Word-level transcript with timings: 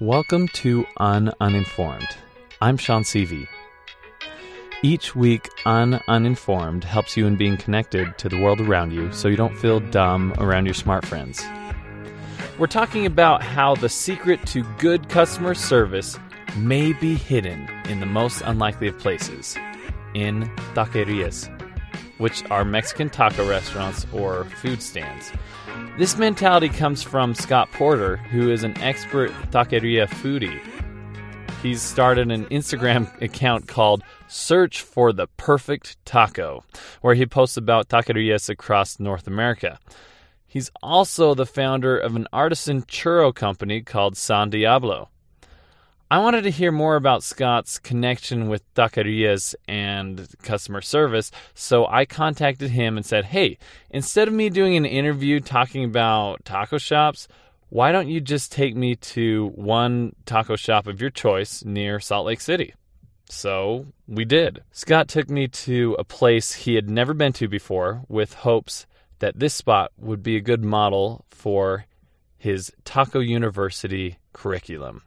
Welcome 0.00 0.48
to 0.54 0.86
Un 0.96 1.30
Uninformed. 1.42 2.08
I'm 2.62 2.78
Sean 2.78 3.02
Seavey. 3.02 3.46
Each 4.82 5.14
week, 5.14 5.46
Un 5.66 6.00
Uninformed 6.08 6.84
helps 6.84 7.18
you 7.18 7.26
in 7.26 7.36
being 7.36 7.58
connected 7.58 8.16
to 8.16 8.30
the 8.30 8.40
world 8.40 8.62
around 8.62 8.94
you 8.94 9.12
so 9.12 9.28
you 9.28 9.36
don't 9.36 9.58
feel 9.58 9.78
dumb 9.78 10.32
around 10.38 10.64
your 10.64 10.72
smart 10.72 11.04
friends. 11.04 11.44
We're 12.58 12.66
talking 12.66 13.04
about 13.04 13.42
how 13.42 13.74
the 13.74 13.90
secret 13.90 14.46
to 14.46 14.62
good 14.78 15.10
customer 15.10 15.52
service 15.52 16.18
may 16.56 16.94
be 16.94 17.14
hidden 17.14 17.68
in 17.84 18.00
the 18.00 18.06
most 18.06 18.40
unlikely 18.40 18.88
of 18.88 18.98
places 18.98 19.54
in 20.14 20.50
taquerias, 20.72 21.50
which 22.20 22.48
are 22.50 22.64
Mexican 22.64 23.10
taco 23.10 23.48
restaurants 23.48 24.06
or 24.12 24.44
food 24.44 24.80
stands. 24.82 25.32
This 25.98 26.16
mentality 26.16 26.68
comes 26.68 27.02
from 27.02 27.34
Scott 27.34 27.70
Porter, 27.72 28.18
who 28.18 28.50
is 28.50 28.62
an 28.62 28.78
expert 28.78 29.32
taqueria 29.50 30.06
foodie. 30.06 30.60
He's 31.62 31.82
started 31.82 32.30
an 32.30 32.46
Instagram 32.46 33.20
account 33.20 33.68
called 33.68 34.02
Search 34.28 34.82
for 34.82 35.12
the 35.12 35.26
Perfect 35.36 36.02
Taco, 36.06 36.64
where 37.00 37.14
he 37.14 37.26
posts 37.26 37.56
about 37.56 37.88
taquerias 37.88 38.48
across 38.48 39.00
North 39.00 39.26
America. 39.26 39.78
He's 40.46 40.70
also 40.82 41.34
the 41.34 41.46
founder 41.46 41.98
of 41.98 42.16
an 42.16 42.26
artisan 42.32 42.82
churro 42.82 43.34
company 43.34 43.82
called 43.82 44.16
San 44.16 44.50
Diablo. 44.50 45.08
I 46.12 46.18
wanted 46.18 46.42
to 46.42 46.50
hear 46.50 46.72
more 46.72 46.96
about 46.96 47.22
Scott's 47.22 47.78
connection 47.78 48.48
with 48.48 48.74
taquerias 48.74 49.54
and 49.68 50.26
customer 50.42 50.80
service, 50.80 51.30
so 51.54 51.86
I 51.86 52.04
contacted 52.04 52.72
him 52.72 52.96
and 52.96 53.06
said, 53.06 53.26
Hey, 53.26 53.58
instead 53.90 54.26
of 54.26 54.34
me 54.34 54.50
doing 54.50 54.76
an 54.76 54.84
interview 54.84 55.38
talking 55.38 55.84
about 55.84 56.44
taco 56.44 56.78
shops, 56.78 57.28
why 57.68 57.92
don't 57.92 58.08
you 58.08 58.20
just 58.20 58.50
take 58.50 58.74
me 58.74 58.96
to 58.96 59.52
one 59.54 60.16
taco 60.26 60.56
shop 60.56 60.88
of 60.88 61.00
your 61.00 61.10
choice 61.10 61.64
near 61.64 62.00
Salt 62.00 62.26
Lake 62.26 62.40
City? 62.40 62.74
So 63.28 63.86
we 64.08 64.24
did. 64.24 64.64
Scott 64.72 65.06
took 65.06 65.30
me 65.30 65.46
to 65.46 65.94
a 65.96 66.02
place 66.02 66.52
he 66.52 66.74
had 66.74 66.90
never 66.90 67.14
been 67.14 67.34
to 67.34 67.46
before 67.46 68.02
with 68.08 68.34
hopes 68.34 68.84
that 69.20 69.38
this 69.38 69.54
spot 69.54 69.92
would 69.96 70.24
be 70.24 70.34
a 70.34 70.40
good 70.40 70.64
model 70.64 71.24
for 71.30 71.86
his 72.36 72.72
Taco 72.84 73.20
University 73.20 74.18
curriculum. 74.32 75.02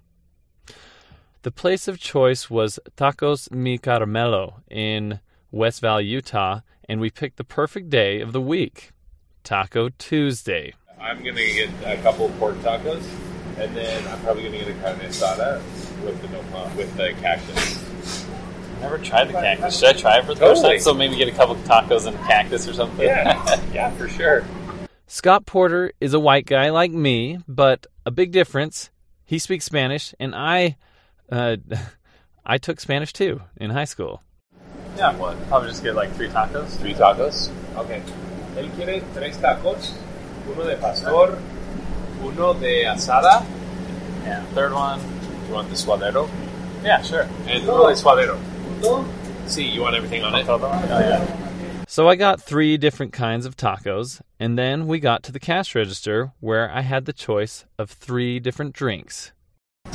The 1.44 1.52
place 1.52 1.89
of 1.89 1.99
choice 1.99 2.49
was 2.49 2.80
Tacos 2.95 3.52
Mi 3.52 3.77
Caramelo 3.77 4.61
in 4.72 5.19
West 5.52 5.81
Valley, 5.81 6.05
Utah, 6.05 6.61
and 6.88 7.02
we 7.02 7.09
picked 7.09 7.36
the 7.36 7.44
perfect 7.44 7.89
day 7.89 8.22
of 8.22 8.31
the 8.31 8.39
week 8.39 8.91
Taco 9.44 9.89
Tuesday. 9.89 10.73
I'm 10.97 11.17
gonna 11.17 11.33
get 11.33 11.69
a 11.83 11.97
couple 12.02 12.27
of 12.27 12.39
pork 12.39 12.55
tacos, 12.59 13.03
and 13.58 13.75
then 13.75 14.08
I'm 14.08 14.21
probably 14.21 14.44
gonna 14.44 14.59
get 14.59 14.69
a 14.69 14.73
carne 14.75 14.99
asada 14.99 15.61
with 16.05 16.21
the 16.21 16.30
nopal, 16.30 16.71
with 16.77 16.95
the 16.95 17.11
cactus. 17.19 18.25
Never 18.80 18.97
tried 18.99 19.27
the 19.27 19.33
cactus. 19.33 19.80
Should 19.80 19.97
I 19.97 19.99
try 19.99 20.17
it 20.19 20.21
for 20.25 20.36
the 20.36 20.39
first 20.39 20.61
Totally. 20.61 20.77
time? 20.77 20.83
So 20.83 20.94
maybe 20.94 21.17
get 21.17 21.27
a 21.27 21.33
couple 21.33 21.55
tacos 21.58 22.05
and 22.05 22.16
a 22.16 22.19
cactus 22.19 22.69
or 22.69 22.73
something? 22.73 23.05
Yeah, 23.05 23.61
yeah, 23.73 23.91
for 23.91 24.08
sure. 24.08 24.45
Scott 25.08 25.45
Porter 25.45 25.91
is 25.99 26.14
a 26.14 26.21
white 26.21 26.45
guy 26.45 26.69
like 26.69 26.91
me, 26.91 27.39
but 27.49 27.86
a 28.05 28.11
big 28.11 28.31
difference. 28.31 28.91
He 29.25 29.39
speaks 29.39 29.66
Spanish, 29.66 30.16
and 30.21 30.33
I, 30.33 30.77
uh, 31.32 31.58
I 32.46 32.58
took 32.58 32.80
Spanish 32.80 33.14
too 33.14 33.42
in 33.58 33.70
high 33.70 33.86
school. 33.86 34.22
Yeah, 34.98 35.16
what? 35.18 35.38
Probably 35.48 35.70
just 35.70 35.84
get 35.84 35.96
like 35.96 36.14
three 36.14 36.30
tacos. 36.30 36.78
Three 36.78 36.94
tacos. 36.94 37.52
Okay. 37.78 38.04
Él 38.56 38.70
quiere 38.76 39.02
tres 39.14 39.38
tacos, 39.38 39.94
uno 40.48 40.64
de 40.66 40.78
pastor, 40.78 41.40
uno 42.22 42.54
de 42.54 42.84
asada. 42.86 43.46
Yeah. 44.24 44.44
Third 44.54 44.74
one. 44.74 45.00
You 45.48 45.54
want 45.54 45.70
the 45.70 45.76
suadero? 45.76 46.30
Yeah, 46.84 47.02
sure. 47.02 47.28
And 47.48 47.64
uno 47.64 47.90
de 47.90 47.96
suadero. 47.96 48.38
See, 49.48 49.68
you 49.68 49.82
want 49.82 49.96
everything 49.96 50.24
on 50.24 50.36
it? 50.36 50.48
Oh 50.48 50.58
yeah. 50.90 51.44
So 51.88 52.08
I 52.08 52.16
got 52.16 52.42
three 52.42 52.78
different 52.78 53.14
kinds 53.14 53.45
of 53.45 53.58
tacos, 53.58 54.22
and 54.39 54.58
then 54.58 54.88
we 54.88 55.00
got 55.00 55.22
to 55.23 55.32
the 55.32 55.39
cash 55.39 55.76
register 55.76 56.32
where 56.39 56.70
I 56.72 56.82
had 56.82 57.06
the 57.06 57.14
choice 57.14 57.66
of 57.78 57.92
three 57.92 58.39
different 58.39 58.73
drinks. 58.73 59.32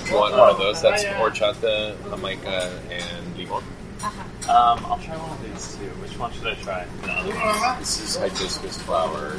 You 0.08 0.14
want 0.14 0.36
one 0.36 0.50
of 0.50 0.58
those? 0.58 0.80
That's 0.80 1.04
horchata, 1.04 1.94
jamaica, 2.10 2.80
and 2.90 3.36
limon. 3.36 3.62
Um, 4.02 4.84
I'll 4.86 4.98
try 4.98 5.16
one 5.16 5.30
of 5.30 5.42
these 5.42 5.76
too. 5.76 5.84
Which 6.00 6.18
one 6.18 6.32
should 6.32 6.46
I 6.46 6.54
try? 6.54 6.86
The 7.02 7.12
other 7.12 7.34
one. 7.34 7.78
This 7.78 8.00
is 8.02 8.16
hibiscus 8.16 8.78
flower 8.82 9.32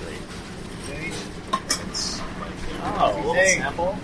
drink. 0.00 0.22
It's 1.88 2.18
my 2.18 2.48
favorite. 2.48 2.94
Oh, 2.98 3.14
a 3.14 3.16
little 3.16 3.34
sample. 3.46 3.98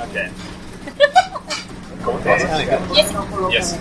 Okay. 0.00 0.30
Yes. 3.52 3.78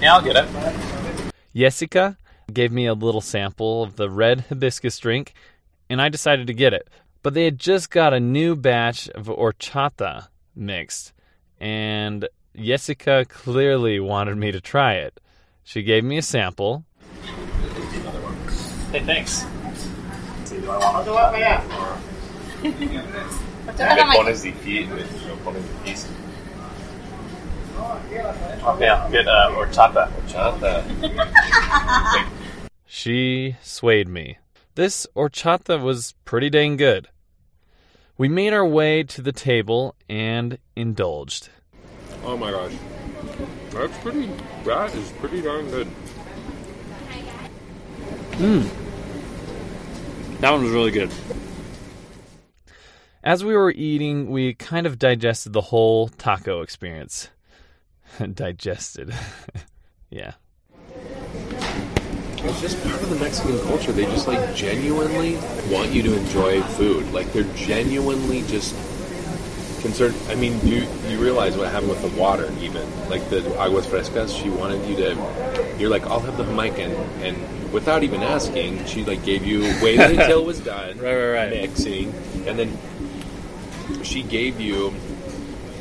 Yeah, 0.00 0.14
I'll 0.14 0.22
get 0.22 0.36
it. 0.36 1.32
Jessica 1.54 2.16
gave 2.50 2.72
me 2.72 2.86
a 2.86 2.94
little 2.94 3.20
sample 3.20 3.82
of 3.82 3.96
the 3.96 4.08
red 4.08 4.46
hibiscus 4.48 4.98
drink, 4.98 5.34
and 5.90 6.00
I 6.00 6.08
decided 6.08 6.46
to 6.46 6.54
get 6.54 6.72
it. 6.72 6.88
But 7.22 7.34
they 7.34 7.44
had 7.44 7.58
just 7.58 7.90
got 7.90 8.14
a 8.14 8.20
new 8.20 8.56
batch 8.56 9.08
of 9.10 9.26
horchata 9.26 10.28
mixed, 10.56 11.12
and 11.60 12.26
Jessica 12.56 13.26
clearly 13.28 14.00
wanted 14.00 14.36
me 14.36 14.52
to 14.52 14.60
try 14.60 14.94
it. 14.94 15.20
She 15.62 15.82
gave 15.82 16.02
me 16.02 16.16
a 16.18 16.22
sample. 16.22 16.84
Hey, 18.90 19.00
thanks. 19.04 19.44
Me 20.50 20.58
pones 24.16 24.42
difícil. 24.42 24.96
Me 24.96 25.02
pones 25.44 25.64
difícil. 25.84 26.10
Okay, 28.62 28.88
I'll 28.88 29.10
get 29.10 29.28
uh, 29.28 29.50
horchata. 29.52 30.10
Horchata. 30.26 30.84
She 32.92 33.56
swayed 33.62 34.08
me. 34.08 34.38
This 34.80 35.06
horchata 35.14 35.78
was 35.78 36.14
pretty 36.24 36.48
dang 36.48 36.78
good. 36.78 37.08
We 38.16 38.30
made 38.30 38.54
our 38.54 38.64
way 38.64 39.02
to 39.02 39.20
the 39.20 39.30
table 39.30 39.94
and 40.08 40.56
indulged. 40.74 41.50
Oh 42.24 42.34
my 42.34 42.50
gosh. 42.50 42.72
That's 43.72 43.98
pretty, 43.98 44.30
that 44.64 44.94
is 44.94 45.10
pretty 45.18 45.42
darn 45.42 45.68
good. 45.68 45.86
Mmm. 48.30 48.70
That 50.40 50.50
one 50.50 50.62
was 50.62 50.72
really 50.72 50.92
good. 50.92 51.10
As 53.22 53.44
we 53.44 53.54
were 53.54 53.72
eating, 53.72 54.30
we 54.30 54.54
kind 54.54 54.86
of 54.86 54.98
digested 54.98 55.52
the 55.52 55.60
whole 55.60 56.08
taco 56.08 56.62
experience. 56.62 57.28
digested. 58.32 59.12
yeah. 60.08 60.32
It's 62.42 62.60
just 62.60 62.82
part 62.84 63.02
of 63.02 63.10
the 63.10 63.16
Mexican 63.16 63.58
culture. 63.60 63.92
They 63.92 64.04
just 64.06 64.26
like 64.26 64.54
genuinely 64.54 65.36
want 65.72 65.90
you 65.92 66.02
to 66.02 66.14
enjoy 66.16 66.62
food. 66.62 67.12
Like 67.12 67.32
they're 67.32 67.44
genuinely 67.54 68.42
just 68.42 68.74
concerned. 69.82 70.14
I 70.28 70.34
mean, 70.34 70.58
you 70.66 70.86
you 71.08 71.18
realize 71.18 71.56
what 71.56 71.70
happened 71.70 71.90
with 71.90 72.02
the 72.02 72.20
water, 72.20 72.50
even 72.60 72.82
like 73.10 73.28
the 73.30 73.38
aguas 73.60 73.86
frescas. 73.86 74.40
She 74.42 74.48
wanted 74.48 74.86
you 74.88 74.96
to. 74.96 75.74
You're 75.78 75.90
like, 75.90 76.04
I'll 76.06 76.20
have 76.20 76.36
the 76.36 76.44
Jamaican, 76.44 76.90
and 77.22 77.72
without 77.72 78.02
even 78.02 78.22
asking, 78.22 78.84
she 78.86 79.04
like 79.04 79.22
gave 79.24 79.44
you 79.46 79.60
waited 79.82 80.10
until 80.18 80.40
it 80.40 80.46
was 80.46 80.60
done, 80.60 80.98
Right, 80.98 81.14
right, 81.14 81.32
right. 81.32 81.50
mixing, 81.50 82.12
and 82.46 82.58
then 82.58 82.78
she 84.02 84.22
gave 84.22 84.60
you 84.60 84.94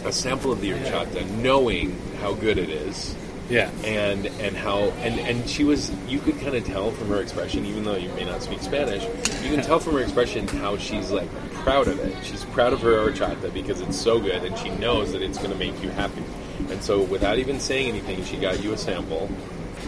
a 0.05 0.11
sample 0.11 0.51
of 0.51 0.61
the 0.61 0.71
horchata, 0.71 1.29
knowing 1.41 1.97
how 2.21 2.33
good 2.33 2.57
it 2.57 2.69
is 2.69 3.15
Yeah. 3.49 3.71
and 3.83 4.27
and 4.27 4.55
how 4.55 4.79
and 5.01 5.19
and 5.19 5.49
she 5.49 5.63
was 5.63 5.91
you 6.07 6.19
could 6.19 6.39
kind 6.39 6.55
of 6.55 6.65
tell 6.65 6.91
from 6.91 7.07
her 7.07 7.21
expression 7.21 7.65
even 7.65 7.83
though 7.83 7.95
you 7.95 8.09
may 8.13 8.23
not 8.23 8.43
speak 8.43 8.61
spanish 8.61 9.03
you 9.43 9.55
can 9.55 9.63
tell 9.63 9.79
from 9.79 9.93
her 9.93 10.01
expression 10.01 10.47
how 10.47 10.77
she's 10.77 11.09
like 11.09 11.29
proud 11.63 11.87
of 11.87 11.99
it. 11.99 12.15
She's 12.23 12.45
proud 12.45 12.73
of 12.73 12.81
her 12.81 13.11
horchata 13.11 13.53
because 13.53 13.81
it's 13.81 13.97
so 13.97 14.19
good 14.19 14.43
and 14.43 14.57
she 14.57 14.69
knows 14.69 15.11
that 15.11 15.21
it's 15.21 15.37
going 15.37 15.51
to 15.51 15.57
make 15.57 15.81
you 15.83 15.89
happy. 15.89 16.23
And 16.69 16.83
so 16.83 17.01
without 17.03 17.37
even 17.37 17.59
saying 17.59 17.89
anything 17.89 18.23
she 18.23 18.37
got 18.37 18.63
you 18.63 18.73
a 18.73 18.77
sample 18.77 19.29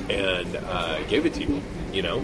and 0.09 0.55
uh, 0.57 1.01
gave 1.03 1.25
it 1.25 1.33
to 1.35 1.43
you 1.43 1.61
you 1.91 2.01
know? 2.01 2.23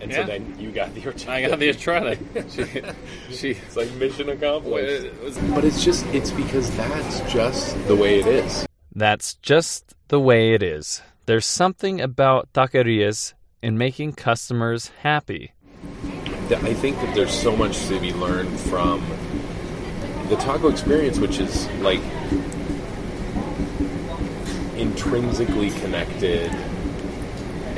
And 0.00 0.12
so 0.12 0.24
then 0.24 0.56
you 0.58 0.70
got 0.70 0.94
the 0.94 1.02
horchata. 1.02 1.28
I 1.28 1.46
got 1.46 1.58
the 1.58 1.70
horchata. 1.70 2.94
she, 3.30 3.34
she, 3.34 3.50
it's 3.50 3.76
like 3.76 3.92
mission 3.94 4.30
accomplished. 4.30 5.10
But 5.54 5.64
it's 5.64 5.84
just 5.84 6.06
it's 6.06 6.30
because 6.30 6.74
that's 6.76 7.20
just 7.32 7.76
the 7.86 7.94
way 7.94 8.20
it 8.20 8.26
is. 8.26 8.66
That's 8.94 9.34
just 9.34 9.94
the 10.10 10.20
way 10.20 10.54
it 10.54 10.62
is. 10.62 11.02
There's 11.26 11.46
something 11.46 12.00
about 12.00 12.52
taquerias 12.52 13.34
in 13.62 13.78
making 13.78 14.14
customers 14.14 14.90
happy. 15.02 15.52
I 16.50 16.74
think 16.74 16.96
that 16.96 17.14
there's 17.14 17.32
so 17.32 17.56
much 17.56 17.86
to 17.86 18.00
be 18.00 18.12
learned 18.12 18.58
from 18.58 19.06
the 20.28 20.34
taco 20.34 20.66
experience, 20.66 21.20
which 21.20 21.38
is 21.38 21.68
like 21.78 22.00
intrinsically 24.76 25.70
connected 25.70 26.50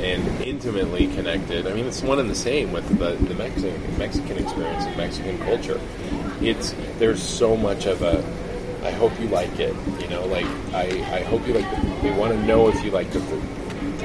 and 0.01 0.41
intimately 0.41 1.05
connected. 1.09 1.67
I 1.67 1.73
mean, 1.75 1.85
it's 1.85 2.01
one 2.01 2.17
and 2.17 2.27
the 2.27 2.35
same 2.35 2.71
with 2.71 2.87
the, 2.97 3.11
the 3.27 3.35
Mexican 3.35 3.97
Mexican 3.99 4.39
experience 4.39 4.85
and 4.85 4.97
Mexican 4.97 5.37
culture. 5.37 5.79
it's 6.41 6.73
there's 6.97 7.21
so 7.21 7.55
much 7.55 7.85
of 7.85 8.01
a. 8.01 8.42
I 8.83 8.91
hope 8.91 9.17
you 9.19 9.27
like 9.27 9.59
it. 9.59 9.75
You 9.99 10.07
know, 10.09 10.25
like 10.25 10.45
I, 10.73 10.87
I 11.11 11.23
hope 11.23 11.47
you 11.47 11.53
like. 11.53 11.69
The, 11.69 12.01
they 12.01 12.11
want 12.11 12.33
to 12.33 12.43
know 12.45 12.67
if 12.67 12.83
you 12.83 12.91
like 12.91 13.09
the 13.11 13.19
food. 13.21 13.41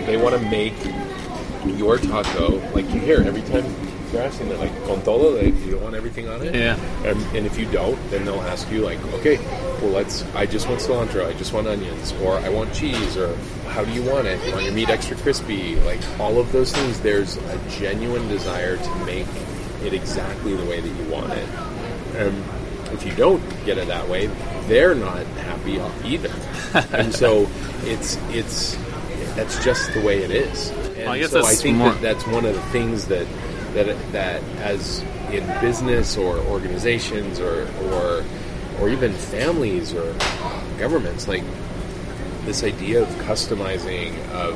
They 0.07 0.17
want 0.17 0.41
to 0.41 0.51
make 0.51 0.75
your 1.77 1.99
taco 1.99 2.59
like 2.75 2.89
you 2.91 3.01
hear 3.01 3.21
every 3.23 3.43
time 3.43 3.65
you're 4.13 4.23
asking 4.23 4.49
them 4.49 4.59
like 4.59 4.73
con 4.87 5.03
todo. 5.03 5.37
Like, 5.37 5.55
do 5.55 5.69
you 5.69 5.79
want 5.79 5.95
everything 5.95 6.29
on 6.29 6.43
it? 6.43 6.55
Yeah. 6.55 6.79
And, 7.05 7.21
and 7.37 7.47
if 7.47 7.59
you 7.59 7.71
don't, 7.71 7.99
then 8.11 8.25
they'll 8.25 8.41
ask 8.43 8.71
you 8.71 8.81
like, 8.81 9.03
okay, 9.15 9.37
well 9.83 9.91
let's. 9.91 10.23
I 10.35 10.47
just 10.47 10.69
want 10.69 10.81
cilantro. 10.81 11.27
I 11.27 11.35
just 11.35 11.53
want 11.53 11.67
onions, 11.67 12.13
or 12.23 12.39
I 12.39 12.49
want 12.49 12.73
cheese, 12.73 13.17
or 13.17 13.35
how 13.69 13.85
do 13.85 13.93
you 13.93 14.03
want 14.03 14.27
it? 14.27 14.45
You 14.47 14.53
want 14.53 14.65
your 14.65 14.75
meat 14.75 14.89
extra 14.89 15.17
crispy? 15.17 15.77
Like 15.81 16.01
all 16.19 16.39
of 16.39 16.51
those 16.53 16.73
things. 16.73 17.01
There's 17.01 17.37
a 17.37 17.59
genuine 17.69 18.29
desire 18.29 18.77
to 18.77 18.95
make 19.05 19.27
it 19.85 19.93
exactly 19.93 20.55
the 20.55 20.65
way 20.65 20.81
that 20.81 20.89
you 20.89 21.13
want 21.13 21.33
it. 21.33 21.49
And 22.17 22.43
if 22.93 23.05
you 23.07 23.13
don't 23.15 23.43
get 23.65 23.79
it 23.79 23.89
that 23.89 24.09
way, 24.09 24.27
they're 24.67 24.95
not 24.95 25.25
happy 25.27 25.81
either. 26.05 26.31
and 26.97 27.15
so 27.15 27.49
it's 27.85 28.17
it's 28.31 28.77
that's 29.37 29.63
just 29.65 29.93
the 29.95 30.01
way 30.01 30.23
it 30.23 30.31
is. 30.31 30.71
And 30.71 30.97
Well, 30.99 31.11
I 31.13 31.19
guess 31.21 31.31
so 31.31 31.45
I 31.45 31.55
think 31.55 31.77
more- 31.79 31.93
that 31.93 32.01
that's 32.03 32.27
one 32.27 32.45
of 32.45 32.55
the 32.55 32.63
things 32.73 33.07
that 33.07 33.27
that 33.75 34.13
that 34.13 34.43
as 34.59 35.01
in 35.31 35.47
business 35.61 36.17
or 36.17 36.39
organizations 36.39 37.39
or 37.39 37.69
or 37.93 38.25
or 38.81 38.89
even 38.89 39.13
families 39.13 39.93
or 39.93 40.15
governments 40.79 41.29
like 41.29 41.43
this 42.45 42.63
idea 42.65 43.03
of 43.03 43.09
customizing 43.27 44.17
of 44.31 44.55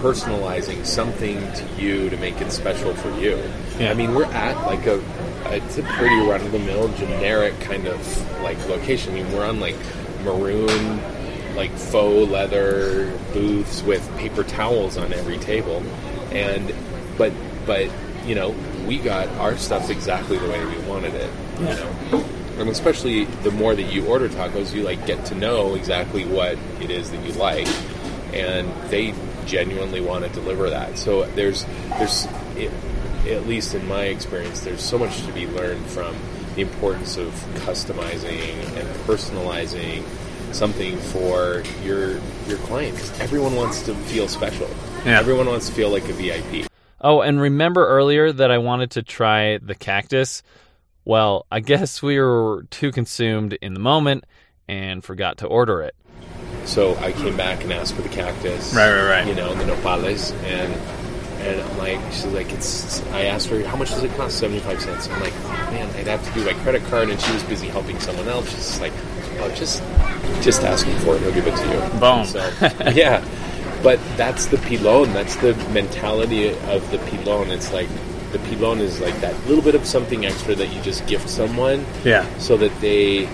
personalizing 0.00 0.84
something 0.86 1.36
to 1.52 1.64
you 1.78 2.08
to 2.08 2.16
make 2.18 2.40
it 2.40 2.50
special 2.50 2.94
for 2.94 3.10
you 3.20 3.38
Yeah. 3.78 3.90
i 3.90 3.94
mean 3.94 4.14
we're 4.14 4.24
at 4.26 4.56
like 4.66 4.86
a 4.86 4.98
it's 5.46 5.78
a 5.78 5.82
pretty 5.82 6.16
run-of-the-mill 6.16 6.88
generic 6.94 7.58
kind 7.60 7.86
of 7.86 8.40
like 8.42 8.58
location. 8.68 9.12
I 9.14 9.22
mean 9.22 9.32
we're 9.32 9.46
on 9.46 9.60
like 9.60 9.76
maroon 10.22 11.00
like 11.54 11.70
faux 11.72 12.30
leather 12.30 13.12
booths 13.32 13.82
with 13.82 14.08
paper 14.18 14.42
towels 14.44 14.96
on 14.96 15.12
every 15.12 15.38
table. 15.38 15.82
And 16.32 16.74
but 17.16 17.32
but 17.66 17.90
you 18.26 18.34
know 18.34 18.54
we 18.86 18.98
got 18.98 19.28
our 19.38 19.56
stuff 19.56 19.90
exactly 19.90 20.38
the 20.38 20.48
way 20.48 20.64
we 20.64 20.78
wanted 20.86 21.14
it 21.14 21.30
you 21.58 21.66
know? 21.66 22.24
And 22.58 22.68
especially 22.68 23.24
the 23.24 23.50
more 23.50 23.74
that 23.74 23.92
you 23.92 24.06
order 24.06 24.28
tacos 24.28 24.74
you 24.74 24.82
like 24.82 25.06
get 25.06 25.24
to 25.26 25.34
know 25.34 25.74
exactly 25.74 26.24
what 26.24 26.56
it 26.80 26.90
is 26.90 27.10
that 27.10 27.24
you 27.24 27.32
like. 27.32 27.68
And 28.32 28.72
they 28.90 29.14
genuinely 29.46 30.00
want 30.00 30.24
to 30.24 30.30
deliver 30.30 30.70
that. 30.70 30.98
So 30.98 31.24
there's 31.32 31.64
there's 31.98 32.26
it, 32.56 32.70
at 33.26 33.46
least 33.46 33.74
in 33.74 33.86
my 33.88 34.04
experience 34.04 34.60
there's 34.60 34.82
so 34.82 34.98
much 34.98 35.22
to 35.24 35.32
be 35.32 35.46
learned 35.46 35.84
from 35.86 36.14
the 36.54 36.62
importance 36.62 37.16
of 37.16 37.28
customizing 37.66 38.54
and 38.76 38.88
personalizing 39.06 40.04
something 40.54 40.96
for 40.98 41.62
your 41.82 42.20
your 42.46 42.58
clients 42.58 43.18
everyone 43.20 43.54
wants 43.56 43.82
to 43.82 43.94
feel 43.94 44.28
special 44.28 44.68
Yeah. 45.04 45.18
everyone 45.18 45.46
wants 45.46 45.68
to 45.68 45.74
feel 45.74 45.90
like 45.90 46.04
a 46.08 46.12
vip 46.12 46.66
Oh, 47.00 47.20
and 47.20 47.38
remember 47.38 47.86
earlier 47.86 48.32
that 48.32 48.50
I 48.50 48.56
wanted 48.56 48.92
to 48.92 49.02
try 49.02 49.58
the 49.58 49.74
cactus? 49.74 50.42
Well, 51.04 51.44
I 51.52 51.60
guess 51.60 52.02
we 52.02 52.18
were 52.18 52.66
too 52.70 52.92
consumed 52.92 53.52
in 53.60 53.74
the 53.74 53.80
moment 53.80 54.24
and 54.68 55.04
forgot 55.04 55.36
to 55.38 55.46
order 55.46 55.82
it. 55.82 55.94
So 56.64 56.96
I 56.96 57.12
came 57.12 57.36
back 57.36 57.62
and 57.62 57.70
asked 57.74 57.94
for 57.94 58.00
the 58.00 58.08
cactus. 58.08 58.72
Right, 58.74 58.90
right, 58.90 59.06
right. 59.06 59.26
You 59.26 59.34
know, 59.34 59.54
the 59.54 59.64
nopales, 59.64 60.32
and 60.44 60.72
and 61.44 61.60
I'm 61.60 61.78
like, 61.78 62.00
she's 62.12 62.24
like, 62.26 62.50
it's. 62.52 63.02
I 63.08 63.22
asked 63.26 63.48
her, 63.48 63.62
how 63.66 63.76
much 63.76 63.90
does 63.90 64.02
it 64.02 64.12
cost? 64.12 64.38
Seventy 64.38 64.60
five 64.60 64.80
cents. 64.80 65.08
I'm 65.08 65.20
like, 65.20 65.34
oh 65.44 65.48
man, 65.70 65.88
I'd 65.96 66.06
have 66.06 66.26
to 66.26 66.32
do 66.34 66.44
my 66.44 66.54
credit 66.62 66.82
card, 66.84 67.10
and 67.10 67.20
she 67.20 67.32
was 67.32 67.42
busy 67.44 67.68
helping 67.68 67.98
someone 68.00 68.28
else. 68.28 68.48
She's 68.50 68.80
like, 68.80 68.92
oh, 69.40 69.52
just 69.54 69.80
just 70.42 70.62
ask 70.62 70.86
him 70.86 70.98
for 71.00 71.16
it. 71.16 71.22
He'll 71.22 71.32
give 71.32 71.46
it 71.46 71.56
to 71.56 71.66
you. 71.68 72.00
Boom. 72.00 72.24
So 72.24 72.38
yeah, 72.92 73.24
but 73.82 73.98
that's 74.16 74.46
the 74.46 74.58
pilon. 74.58 75.12
That's 75.12 75.36
the 75.36 75.54
mentality 75.72 76.48
of 76.48 76.90
the 76.90 76.98
pilon. 76.98 77.50
It's 77.50 77.72
like 77.72 77.88
the 78.32 78.38
pilon 78.40 78.80
is 78.80 79.00
like 79.00 79.14
that 79.20 79.34
little 79.46 79.62
bit 79.62 79.74
of 79.74 79.86
something 79.86 80.26
extra 80.26 80.54
that 80.56 80.72
you 80.74 80.80
just 80.82 81.06
gift 81.06 81.28
someone 81.30 81.84
Yeah. 82.04 82.26
so 82.38 82.56
that 82.56 82.72
they 82.80 83.28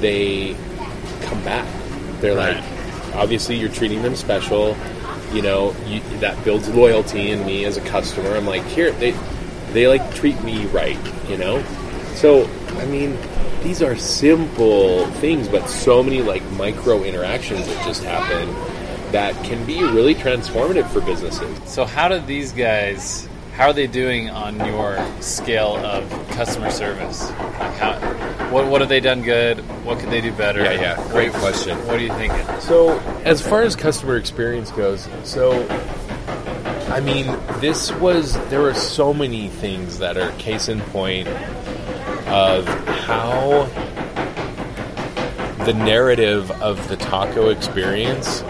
they 0.00 0.56
come 1.22 1.42
back. 1.44 1.66
They're 2.20 2.34
Right. 2.36 2.56
like, 2.56 3.14
obviously, 3.14 3.56
you're 3.56 3.68
treating 3.68 4.02
them 4.02 4.16
special. 4.16 4.74
You 5.32 5.42
know, 5.42 5.76
you, 5.86 6.00
that 6.20 6.42
builds 6.44 6.68
loyalty 6.68 7.30
in 7.30 7.44
me 7.44 7.64
as 7.64 7.76
a 7.76 7.82
customer. 7.82 8.30
I'm 8.30 8.46
like, 8.46 8.64
here 8.64 8.92
they 8.92 9.14
they 9.72 9.86
like 9.88 10.14
treat 10.14 10.42
me 10.42 10.66
right. 10.66 10.98
You 11.28 11.36
know, 11.36 11.62
so 12.14 12.48
I 12.78 12.86
mean, 12.86 13.18
these 13.62 13.82
are 13.82 13.96
simple 13.96 15.06
things, 15.20 15.48
but 15.48 15.68
so 15.68 16.02
many 16.02 16.22
like 16.22 16.42
micro 16.52 17.02
interactions 17.02 17.66
that 17.66 17.86
just 17.86 18.04
happen 18.04 18.48
that 19.12 19.34
can 19.44 19.64
be 19.64 19.82
really 19.82 20.14
transformative 20.14 20.86
for 20.88 21.00
businesses. 21.00 21.58
So, 21.64 21.84
how 21.84 22.08
do 22.08 22.18
these 22.20 22.52
guys? 22.52 23.28
How 23.54 23.68
are 23.68 23.72
they 23.72 23.88
doing 23.88 24.30
on 24.30 24.64
your 24.64 25.04
scale 25.20 25.76
of 25.78 26.08
customer 26.30 26.70
service? 26.70 27.28
Like 27.30 27.74
how, 27.74 27.98
what 28.50 28.66
what 28.66 28.80
have 28.80 28.88
they 28.88 29.00
done 29.00 29.22
good? 29.22 29.58
What 29.84 29.98
could 29.98 30.10
they 30.10 30.20
do 30.20 30.32
better? 30.32 30.62
Yeah, 30.62 30.72
yeah. 30.72 31.08
Great 31.10 31.32
question. 31.32 31.76
What 31.86 31.96
are 31.96 32.02
you 32.02 32.12
thinking? 32.14 32.44
So, 32.60 32.98
as 33.24 33.46
far 33.46 33.62
as 33.62 33.76
customer 33.76 34.16
experience 34.16 34.70
goes, 34.70 35.08
so 35.24 35.66
I 36.90 37.00
mean, 37.00 37.26
this 37.60 37.92
was 37.92 38.34
there 38.48 38.62
were 38.62 38.74
so 38.74 39.12
many 39.12 39.48
things 39.48 39.98
that 39.98 40.16
are 40.16 40.32
case 40.32 40.68
in 40.68 40.80
point 40.80 41.28
of 42.28 42.66
how 42.66 43.64
the 45.64 45.74
narrative 45.74 46.50
of 46.62 46.88
the 46.88 46.96
taco 46.96 47.50
experience 47.50 48.42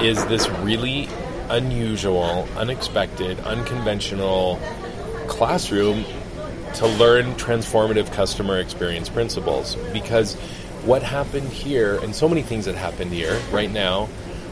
is 0.00 0.24
this 0.26 0.48
really 0.60 1.08
unusual, 1.48 2.48
unexpected, 2.56 3.40
unconventional 3.40 4.60
classroom 5.26 6.04
to 6.74 6.86
learn 6.86 7.34
transformative 7.34 8.12
customer 8.12 8.58
experience 8.58 9.08
principles 9.08 9.74
because 9.92 10.34
what 10.84 11.02
happened 11.02 11.48
here 11.48 11.96
and 11.98 12.14
so 12.14 12.28
many 12.28 12.42
things 12.42 12.64
that 12.64 12.74
happened 12.74 13.12
here 13.12 13.38
right 13.50 13.70
now 13.70 14.08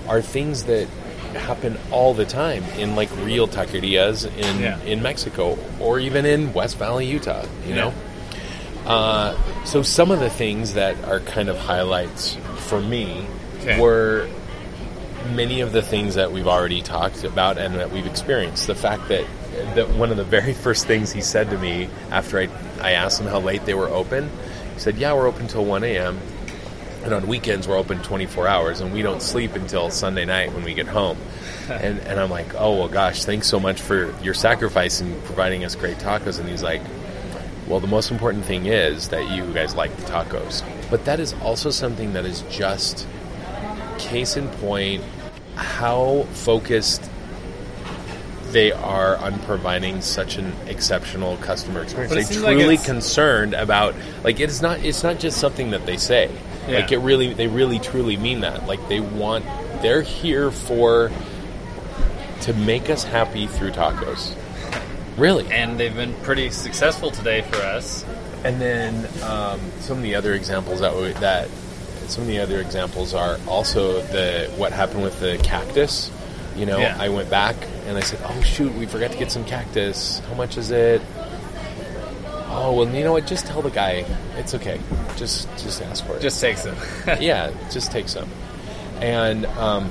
are 0.08 0.20
things 0.20 0.64
that 0.64 0.86
happen 1.34 1.78
all 1.90 2.14
the 2.14 2.24
time 2.24 2.64
in 2.78 2.96
like 2.96 3.08
real 3.24 3.46
taquerias 3.46 4.26
in 4.36 4.60
Yeah. 4.60 4.80
in 4.82 5.02
Mexico 5.02 5.58
or 5.80 5.98
even 6.00 6.24
in 6.26 6.52
West 6.52 6.76
Valley, 6.78 7.06
Utah, 7.06 7.44
you 7.66 7.74
Yeah. 7.74 7.76
know. 7.76 7.94
Uh, 8.86 9.34
so 9.64 9.82
some 9.82 10.10
of 10.10 10.20
the 10.20 10.30
things 10.30 10.74
that 10.74 10.96
are 11.06 11.20
kind 11.20 11.48
of 11.48 11.58
highlights 11.58 12.36
for 12.56 12.80
me 12.80 13.24
Okay. 13.60 13.78
were 13.78 14.26
many 15.34 15.60
of 15.60 15.72
the 15.72 15.82
things 15.82 16.14
that 16.14 16.32
we've 16.32 16.46
already 16.48 16.80
talked 16.80 17.22
about 17.24 17.58
and 17.58 17.74
that 17.74 17.92
we've 17.92 18.06
experienced. 18.06 18.66
The 18.66 18.74
fact 18.74 19.08
that 19.08 19.24
that 19.74 19.88
one 19.90 20.10
of 20.10 20.16
the 20.16 20.24
very 20.24 20.52
first 20.64 20.86
things 20.86 21.12
he 21.12 21.20
said 21.20 21.50
to 21.50 21.58
me 21.58 21.88
after 22.10 22.38
I, 22.38 22.48
I 22.80 22.92
asked 22.92 23.20
him 23.20 23.26
how 23.26 23.40
late 23.40 23.64
they 23.64 23.74
were 23.74 23.88
open, 23.88 24.30
he 24.74 24.80
said, 24.80 24.96
"Yeah, 24.96 25.14
we're 25.14 25.26
open 25.26 25.48
till 25.48 25.64
1 25.64 25.84
a.m. 25.84 26.18
And 27.04 27.14
on 27.14 27.26
weekends 27.28 27.68
we're 27.68 27.78
open 27.78 28.02
24 28.02 28.48
hours, 28.48 28.80
and 28.80 28.92
we 28.92 29.02
don't 29.02 29.22
sleep 29.22 29.54
until 29.54 29.90
Sunday 29.90 30.24
night 30.24 30.52
when 30.52 30.64
we 30.64 30.74
get 30.74 30.86
home." 30.86 31.18
and 31.68 32.00
and 32.00 32.20
I'm 32.20 32.30
like, 32.30 32.54
"Oh 32.54 32.76
well, 32.76 32.88
gosh, 32.88 33.24
thanks 33.24 33.46
so 33.46 33.60
much 33.60 33.80
for 33.80 34.14
your 34.22 34.34
sacrifice 34.34 35.00
in 35.00 35.20
providing 35.22 35.64
us 35.64 35.74
great 35.74 35.98
tacos." 35.98 36.38
And 36.38 36.48
he's 36.48 36.62
like, 36.62 36.82
well, 37.68 37.80
the 37.80 37.86
most 37.86 38.10
important 38.10 38.46
thing 38.46 38.64
is 38.64 39.08
that 39.08 39.30
you 39.30 39.44
guys 39.52 39.74
like 39.74 39.94
the 39.96 40.02
tacos. 40.04 40.64
But 40.90 41.04
that 41.04 41.20
is 41.20 41.34
also 41.42 41.68
something 41.68 42.14
that 42.14 42.24
is 42.24 42.40
just 42.50 43.06
case 43.98 44.36
in 44.38 44.48
point 44.48 45.04
how 45.54 46.22
focused 46.32 47.02
they 48.52 48.72
are 48.72 49.16
on 49.16 49.38
providing 49.40 50.00
such 50.00 50.36
an 50.36 50.52
exceptional 50.66 51.36
customer 51.38 51.82
experience. 51.82 52.14
They 52.14 52.22
seems 52.22 52.42
like 52.42 52.56
truly 52.56 52.78
concerned 52.78 53.54
about 53.54 53.94
like 54.24 54.40
it's 54.40 54.62
not 54.62 54.84
it's 54.84 55.02
not 55.02 55.18
just 55.18 55.38
something 55.38 55.70
that 55.70 55.86
they 55.86 55.96
say. 55.96 56.30
Yeah. 56.66 56.80
Like 56.80 56.92
it 56.92 56.98
really 56.98 57.32
they 57.32 57.46
really 57.46 57.78
truly 57.78 58.16
mean 58.16 58.40
that. 58.40 58.66
Like 58.66 58.86
they 58.88 59.00
want 59.00 59.44
they're 59.82 60.02
here 60.02 60.50
for 60.50 61.10
to 62.42 62.54
make 62.54 62.90
us 62.90 63.04
happy 63.04 63.46
through 63.46 63.72
tacos. 63.72 64.34
Really. 65.16 65.50
And 65.50 65.78
they've 65.78 65.94
been 65.94 66.14
pretty 66.22 66.50
successful 66.50 67.10
today 67.10 67.42
for 67.42 67.56
us. 67.56 68.04
And 68.44 68.60
then 68.60 69.04
um, 69.24 69.60
some 69.80 69.96
of 69.96 70.02
the 70.02 70.14
other 70.14 70.32
examples 70.34 70.80
that 70.80 70.94
we, 70.94 71.12
that 71.14 71.48
some 72.06 72.22
of 72.22 72.28
the 72.28 72.38
other 72.38 72.60
examples 72.60 73.12
are 73.14 73.38
also 73.48 74.00
the 74.00 74.50
what 74.56 74.72
happened 74.72 75.02
with 75.02 75.18
the 75.20 75.38
cactus. 75.42 76.10
You 76.58 76.66
know, 76.66 76.78
Yeah. 76.78 76.96
I 76.98 77.08
went 77.08 77.30
back 77.30 77.56
and 77.86 77.96
I 77.96 78.00
said, 78.00 78.20
"Oh 78.24 78.40
shoot, 78.42 78.74
we 78.74 78.86
forgot 78.86 79.12
to 79.12 79.18
get 79.18 79.30
some 79.30 79.44
cactus. 79.44 80.20
How 80.28 80.34
much 80.34 80.56
is 80.58 80.70
it?" 80.70 81.00
Oh 82.50 82.72
well, 82.72 82.88
you 82.88 83.04
know 83.04 83.12
what? 83.12 83.26
Just 83.26 83.46
tell 83.46 83.62
the 83.62 83.70
guy 83.70 84.04
it's 84.36 84.54
okay. 84.54 84.80
Just 85.16 85.48
just 85.58 85.80
ask 85.82 86.04
for 86.04 86.16
it. 86.16 86.22
Just 86.22 86.40
take 86.40 86.56
some. 86.56 86.74
yeah, 87.20 87.52
just 87.70 87.92
take 87.92 88.08
some. 88.08 88.28
And 89.00 89.46
um, 89.46 89.90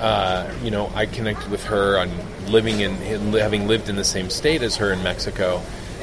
uh, 0.00 0.50
you 0.62 0.70
know, 0.70 0.90
I 0.94 1.06
connected 1.06 1.50
with 1.50 1.64
her 1.64 1.98
on 1.98 2.10
living 2.46 2.80
in, 2.80 3.00
in 3.02 3.32
having 3.32 3.66
lived 3.66 3.88
in 3.88 3.96
the 3.96 4.04
same 4.04 4.30
state 4.30 4.62
as 4.62 4.76
her 4.76 4.92
in 4.92 5.02
Mexico, 5.02 5.60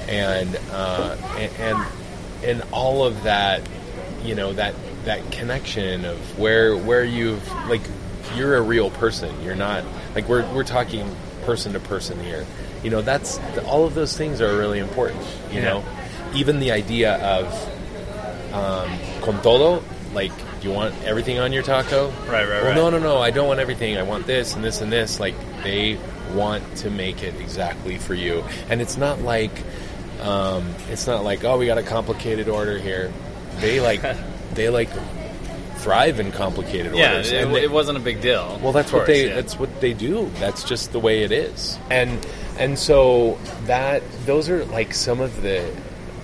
and 0.07 0.55
uh, 0.71 1.15
and, 1.38 1.51
and 1.59 1.88
and 2.43 2.63
all 2.71 3.05
of 3.05 3.23
that, 3.23 3.62
you 4.23 4.35
know, 4.35 4.53
that 4.53 4.75
that 5.05 5.31
connection 5.31 6.05
of 6.05 6.39
where 6.39 6.75
where 6.75 7.03
you've 7.03 7.47
like 7.67 7.81
you're 8.36 8.56
a 8.56 8.62
real 8.62 8.90
person. 8.92 9.34
You're 9.44 9.56
not 9.56 9.84
like 10.16 10.28
we're 10.28 10.46
we're 10.54 10.63
talking 10.63 11.13
person 11.46 11.74
to 11.74 11.80
person 11.80 12.20
here. 12.24 12.46
You 12.84 12.90
know, 12.90 13.02
that's 13.02 13.40
all 13.66 13.86
of 13.86 13.94
those 13.96 14.16
things 14.18 14.42
are 14.42 14.58
really 14.58 14.80
important. 14.80 15.22
You 15.52 15.60
Yeah. 15.60 15.63
know, 15.66 15.86
even 16.34 16.60
the 16.60 16.72
idea 16.72 17.16
of 17.24 18.54
um, 18.54 18.90
con 19.22 19.42
todo, 19.42 19.84
like 20.13 20.32
you 20.62 20.72
want 20.72 20.94
everything 21.04 21.40
on 21.40 21.52
your 21.54 21.63
taco. 21.63 22.10
Right, 22.10 22.28
right, 22.28 22.48
well, 22.48 22.66
right. 22.66 22.75
No, 22.75 22.90
no, 22.90 23.00
no. 23.00 23.18
I 23.20 23.32
don't 23.32 23.48
want 23.48 23.60
everything. 23.60 23.98
I 23.98 24.04
want 24.04 24.25
this 24.28 24.56
and 24.56 24.63
this 24.63 24.82
and 24.82 24.92
this. 24.92 25.20
Like 25.20 25.36
they 25.63 25.98
want 26.34 26.63
to 26.78 26.90
make 26.90 27.24
it 27.24 27.36
exactly 27.40 27.98
for 27.98 28.13
you, 28.13 28.44
and 28.70 28.82
it's 28.82 28.98
not 28.98 29.22
like 29.22 29.52
um, 30.22 30.74
it's 30.90 31.08
not 31.08 31.24
like 31.24 31.44
oh 31.44 31.58
we 31.58 31.66
got 31.66 31.78
a 31.78 31.84
complicated 31.84 32.48
order 32.48 32.78
here. 32.78 33.12
They 33.60 33.80
like 33.80 34.02
they 34.54 34.70
like 34.70 34.90
thrive 35.84 36.20
in 36.20 36.32
complicated 36.32 36.96
Yeah, 36.96 37.10
orders. 37.18 37.32
it, 37.32 37.50
they- 37.52 37.63
it 37.63 37.72
wasn't 37.72 37.98
a 37.98 38.02
big 38.02 38.22
deal. 38.22 38.60
well, 38.63 38.72
that's 38.72 38.92
what 38.92 39.06
they 39.06 39.28
yeah. 39.28 39.36
that's 39.36 39.60
what 39.60 39.82
they 39.82 39.94
do. 39.94 40.30
That's 40.40 40.63
just 40.63 40.92
the 40.94 41.00
way 41.00 41.24
it 41.24 41.32
is. 41.32 41.78
And 41.90 42.25
and 42.58 42.80
so 42.80 43.38
that 43.66 44.02
those 44.25 44.50
are 44.50 44.63
like 44.66 44.94
some 44.94 45.20
of 45.20 45.42
the 45.42 45.63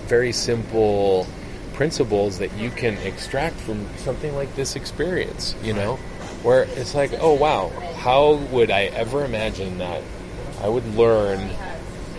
very 0.06 0.32
simple 0.32 1.26
principles 1.74 2.38
that 2.38 2.52
you 2.56 2.70
can 2.70 2.96
extract 2.98 3.56
from 3.56 3.86
something 3.98 4.34
like 4.34 4.54
this 4.54 4.76
experience, 4.76 5.54
you 5.62 5.72
know? 5.72 5.96
Where 6.42 6.62
it's 6.76 6.94
like, 6.94 7.12
"Oh 7.20 7.34
wow, 7.34 7.68
how 7.98 8.34
would 8.50 8.70
I 8.70 8.84
ever 8.84 9.24
imagine 9.24 9.78
that 9.78 10.02
I 10.62 10.68
would 10.68 10.86
learn 10.96 11.38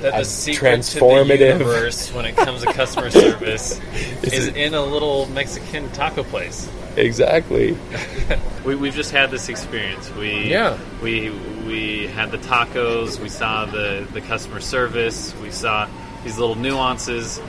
that 0.02 0.18
the 0.18 0.24
secret 0.26 0.82
to 0.84 0.94
the 0.96 1.00
transformative- 1.06 1.40
universe 1.60 2.14
when 2.14 2.26
it 2.26 2.36
comes 2.36 2.64
to 2.64 2.72
customer 2.74 3.10
service 3.24 3.80
Is 4.24 4.34
is 4.34 4.48
it- 4.48 4.58
in 4.58 4.74
a 4.74 4.84
little 4.84 5.28
Mexican 5.28 5.90
taco 5.92 6.24
place. 6.24 6.70
exactly 6.98 7.78
We, 8.66 8.76
we've 8.76 8.94
just 8.94 9.10
had 9.12 9.32
this 9.32 9.50
experience. 9.50 10.12
We 10.12 10.50
Yeah. 10.52 10.78
we 11.02 11.32
we 11.66 12.06
had 12.08 12.30
the 12.30 12.38
tacos. 12.38 13.20
We 13.20 13.28
saw 13.30 13.66
the 13.66 14.06
the 14.14 14.22
customer 14.22 14.60
service. 14.60 15.34
We 15.42 15.50
saw 15.50 15.88
these 16.24 16.38
little 16.38 16.54
nuances. 16.56 17.40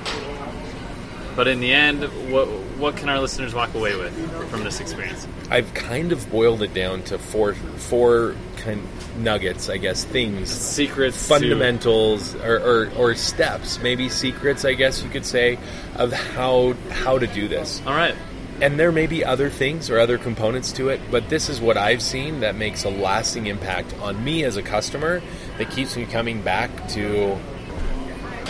But 1.35 1.49
in 1.49 1.61
the 1.61 1.73
end, 1.73 2.03
what 2.33 2.47
what 2.79 2.97
can 2.97 3.09
our 3.09 3.21
listeners 3.21 3.55
walk 3.55 3.75
away 3.75 3.97
with 3.97 4.13
from 4.51 4.65
this 4.65 4.81
experience? 4.81 5.27
I've 5.51 5.73
kind 5.75 6.13
of 6.13 6.31
boiled 6.31 6.63
it 6.63 6.75
down 6.75 7.03
to 7.05 7.19
four 7.19 7.55
four 7.55 8.35
kind 8.59 8.87
nuggets, 9.19 9.69
I 9.69 9.77
guess, 9.77 10.05
things 10.05 10.51
Secrets, 10.51 11.17
to- 11.17 11.35
fundamentals 11.35 12.35
or, 12.37 12.57
or, 12.59 12.91
or 12.97 13.15
steps, 13.15 13.79
maybe 13.81 14.09
secrets, 14.09 14.65
I 14.65 14.73
guess 14.75 15.03
you 15.03 15.11
could 15.11 15.27
say, 15.27 15.59
of 15.97 16.13
how 16.13 16.75
how 16.91 17.19
to 17.19 17.27
do 17.27 17.49
this. 17.49 17.83
all 17.87 17.95
right. 17.95 18.15
And 18.61 18.79
there 18.79 18.93
may 18.93 19.09
be 19.09 19.25
other 19.25 19.51
things 19.51 19.91
or 19.91 19.99
other 19.99 20.19
components 20.19 20.71
to 20.73 20.91
it, 20.91 21.01
but 21.11 21.29
this 21.29 21.49
is 21.49 21.61
what 21.61 21.77
I've 21.77 22.03
seen 22.03 22.41
that 22.41 22.55
makes 22.55 22.85
a 22.85 22.91
lasting 22.91 23.47
impact 23.47 23.93
on 23.99 24.23
me 24.23 24.45
as 24.45 24.57
a 24.57 24.63
customer 24.63 25.21
that 25.59 25.71
keeps 25.71 25.97
me 25.97 26.05
coming 26.07 26.43
back 26.43 26.71
to 26.91 27.37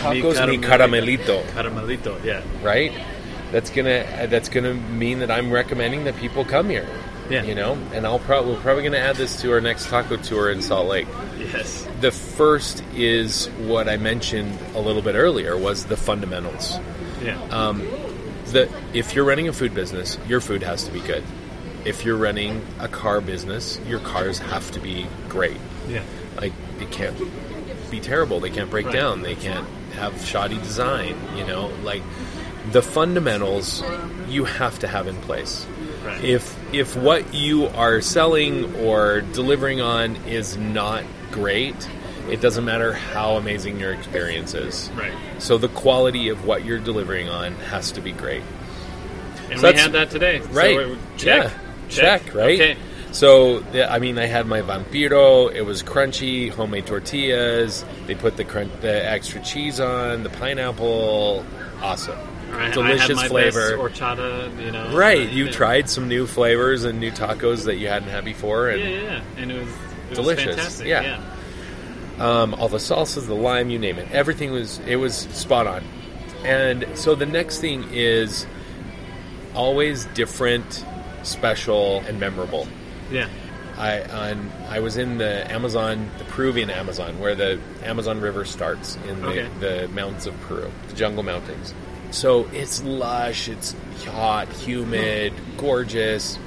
tacos 0.03 0.47
mi 0.47 0.57
caramelito, 0.57 1.43
Caramelito, 1.47 2.23
yeah. 2.23 2.41
right? 2.61 2.91
That's 3.51 3.69
gonna 3.69 4.27
that's 4.29 4.49
gonna 4.49 4.73
mean 4.73 5.19
that 5.19 5.29
I'm 5.31 5.51
recommending 5.51 6.05
that 6.05 6.15
people 6.17 6.43
come 6.45 6.69
here. 6.69 6.87
Yeah. 7.29 7.43
You 7.43 7.55
know, 7.55 7.73
and 7.93 8.05
I'll 8.05 8.19
probably 8.19 8.53
we're 8.55 8.61
probably 8.61 8.83
gonna 8.83 8.97
add 8.97 9.15
this 9.15 9.39
to 9.41 9.51
our 9.53 9.61
next 9.61 9.87
taco 9.87 10.17
tour 10.17 10.51
in 10.51 10.61
Salt 10.61 10.87
Lake. 10.87 11.07
Yes. 11.37 11.87
The 12.01 12.11
first 12.11 12.83
is 12.95 13.47
what 13.67 13.87
I 13.87 13.97
mentioned 13.97 14.57
a 14.75 14.79
little 14.81 15.01
bit 15.01 15.15
earlier 15.15 15.55
was 15.57 15.85
the 15.85 15.95
fundamentals. 15.97 16.77
Yeah. 17.23 17.39
Um, 17.51 17.87
the 18.47 18.69
if 18.93 19.15
you're 19.15 19.23
running 19.25 19.47
a 19.47 19.53
food 19.53 19.73
business, 19.73 20.17
your 20.27 20.41
food 20.41 20.63
has 20.63 20.83
to 20.85 20.91
be 20.91 20.99
good. 20.99 21.23
If 21.85 22.03
you're 22.05 22.17
running 22.17 22.65
a 22.79 22.87
car 22.87 23.21
business, 23.21 23.79
your 23.87 23.99
cars 23.99 24.39
have 24.39 24.69
to 24.71 24.79
be 24.79 25.05
great. 25.29 25.57
yeah. 25.87 26.03
Like 26.37 26.53
it 26.81 26.89
can't 26.91 27.15
be 27.91 27.99
terrible. 27.99 28.39
They 28.39 28.49
can't 28.49 28.69
break 28.69 28.87
Right. 28.87 28.95
down. 28.95 29.21
They 29.21 29.35
can't 29.35 29.67
have 29.93 30.23
shoddy 30.25 30.57
design. 30.57 31.15
You 31.35 31.45
know, 31.45 31.67
like 31.83 32.03
the 32.71 32.81
fundamentals 32.81 33.83
you 34.27 34.45
have 34.45 34.79
to 34.79 34.87
have 34.87 35.07
in 35.07 35.15
place. 35.17 35.65
Right. 36.05 36.23
If 36.23 36.55
if 36.73 36.95
what 36.95 37.33
you 37.33 37.67
are 37.67 38.01
selling 38.01 38.75
or 38.75 39.21
delivering 39.21 39.81
on 39.81 40.15
is 40.27 40.57
not 40.57 41.03
great, 41.31 41.75
it 42.29 42.41
doesn't 42.41 42.65
matter 42.65 42.93
how 42.93 43.35
amazing 43.37 43.79
your 43.79 43.93
experience 43.93 44.53
is. 44.53 44.89
Right. 44.95 45.13
So 45.39 45.57
the 45.57 45.69
quality 45.69 46.29
of 46.29 46.45
what 46.45 46.65
you're 46.65 46.79
delivering 46.79 47.29
on 47.29 47.53
has 47.55 47.91
to 47.93 48.01
be 48.01 48.11
great. 48.11 48.43
And 49.49 49.59
So 49.59 49.71
we 49.71 49.77
had 49.77 49.91
that 49.93 50.09
today. 50.09 50.39
Right. 50.39 50.75
we're- 50.75 50.97
check. 51.17 51.43
Yeah. 51.43 51.51
Check, 51.89 52.33
right? 52.33 52.59
Okay. 52.59 52.77
So, 53.13 53.63
yeah, 53.73 53.93
I 53.93 53.99
mean, 53.99 54.17
I 54.17 54.25
had 54.25 54.47
my 54.47 54.61
vampiro. 54.61 55.53
It 55.53 55.61
was 55.61 55.83
crunchy, 55.83 56.49
homemade 56.49 56.87
tortillas. 56.87 57.85
They 58.07 58.15
put 58.15 58.37
the 58.37 58.43
crunch, 58.43 58.71
the 58.81 59.07
extra 59.07 59.39
cheese 59.41 59.79
on, 59.79 60.23
the 60.23 60.31
pineapple. 60.31 61.45
Awesome, 61.79 62.17
right, 62.51 62.73
delicious 62.73 63.01
I 63.01 63.07
had 63.07 63.15
my 63.15 63.27
flavor. 63.27 63.77
Horchata, 63.77 64.65
you 64.65 64.71
know. 64.71 64.97
right, 64.97 65.29
you 65.29 65.45
yeah. 65.45 65.51
tried 65.51 65.89
some 65.91 66.07
new 66.07 66.25
flavors 66.25 66.85
and 66.85 66.99
new 66.99 67.11
tacos 67.11 67.65
that 67.65 67.75
you 67.75 67.87
hadn't 67.87 68.09
had 68.09 68.25
before, 68.25 68.69
and 68.69 68.81
yeah, 68.81 68.89
yeah. 68.89 69.23
And 69.37 69.51
it 69.51 69.59
was, 69.59 69.69
it 70.09 70.15
Delicious, 70.15 70.45
Was 70.47 70.55
fantastic. 70.55 70.87
yeah. 70.87 71.21
um, 72.19 72.55
all 72.55 72.67
the 72.67 72.77
salsas, 72.77 73.27
the 73.27 73.35
lime, 73.35 73.69
you 73.69 73.77
name 73.77 73.99
it. 73.99 74.11
Everything 74.11 74.51
was 74.51 74.79
it 74.87 74.95
was 74.95 75.15
spot 75.15 75.67
on. 75.67 75.83
And 76.45 76.85
so 76.95 77.13
the 77.13 77.27
next 77.27 77.59
thing 77.59 77.85
is 77.91 78.47
always 79.53 80.05
different, 80.15 80.83
special, 81.21 81.99
and 82.07 82.19
memorable. 82.19 82.67
Yeah. 83.11 83.27
I 83.77 84.01
on 84.03 84.51
I 84.69 84.79
was 84.81 84.97
in 84.97 85.17
the 85.17 85.51
Amazon, 85.51 86.09
the 86.19 86.25
Peruvian 86.25 86.69
Amazon, 86.69 87.19
where 87.19 87.33
the 87.35 87.59
Amazon 87.83 88.21
River 88.21 88.45
starts 88.45 88.97
in 89.07 89.21
the, 89.21 89.27
Okay. 89.27 89.49
the 89.59 89.87
mountains 89.89 90.27
of 90.27 90.39
Peru, 90.41 90.71
the 90.89 90.95
jungle 90.95 91.23
mountains. 91.23 91.73
So 92.11 92.47
it's 92.53 92.83
lush, 92.83 93.47
it's 93.49 93.75
hot, 94.05 94.47
humid, 94.49 95.33
gorgeous, 95.57 96.37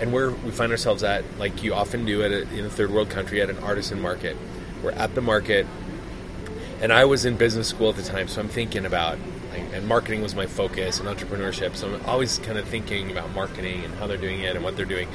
and 0.00 0.12
we're 0.12 0.30
we 0.32 0.50
find 0.50 0.72
ourselves 0.72 1.04
at 1.04 1.22
like 1.38 1.62
you 1.62 1.72
often 1.72 2.04
do 2.04 2.22
at 2.24 2.32
a, 2.32 2.42
in 2.52 2.64
a 2.64 2.70
third 2.70 2.90
world 2.90 3.10
country 3.10 3.40
at 3.40 3.48
an 3.48 3.58
artisan 3.58 4.00
market. 4.00 4.36
We're 4.82 4.90
at 4.90 5.14
the 5.14 5.20
market, 5.20 5.66
and 6.80 6.92
I 6.92 7.04
was 7.04 7.24
in 7.24 7.36
business 7.36 7.68
school 7.68 7.90
at 7.90 7.96
the 7.96 8.02
time, 8.02 8.26
so 8.26 8.40
I'm 8.40 8.48
thinking 8.48 8.84
about 8.84 9.18
like, 9.52 9.62
and 9.72 9.86
marketing 9.86 10.22
was 10.22 10.34
my 10.34 10.46
focus 10.46 10.98
and 10.98 11.08
entrepreneurship. 11.08 11.76
So 11.76 11.94
I'm 11.94 12.04
always 12.06 12.38
kind 12.40 12.58
of 12.58 12.66
thinking 12.66 13.12
about 13.12 13.32
marketing 13.34 13.84
and 13.84 13.94
how 13.94 14.08
they're 14.08 14.16
doing 14.16 14.40
it 14.40 14.56
and 14.56 14.64
what 14.64 14.76
they're 14.76 14.84
doing 14.86 15.08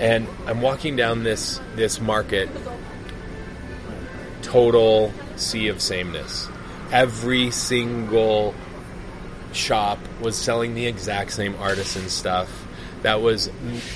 and 0.00 0.26
I'm 0.46 0.62
walking 0.62 0.96
down 0.96 1.22
this 1.22 1.60
this 1.76 2.00
market 2.00 2.48
total 4.42 5.12
sea 5.36 5.68
of 5.68 5.80
sameness. 5.80 6.48
Every 6.90 7.50
single 7.50 8.54
shop 9.52 9.98
was 10.20 10.36
selling 10.36 10.74
the 10.74 10.86
exact 10.86 11.32
same 11.32 11.54
artisan 11.56 12.08
stuff. 12.08 12.66
That 13.02 13.20
was 13.20 13.50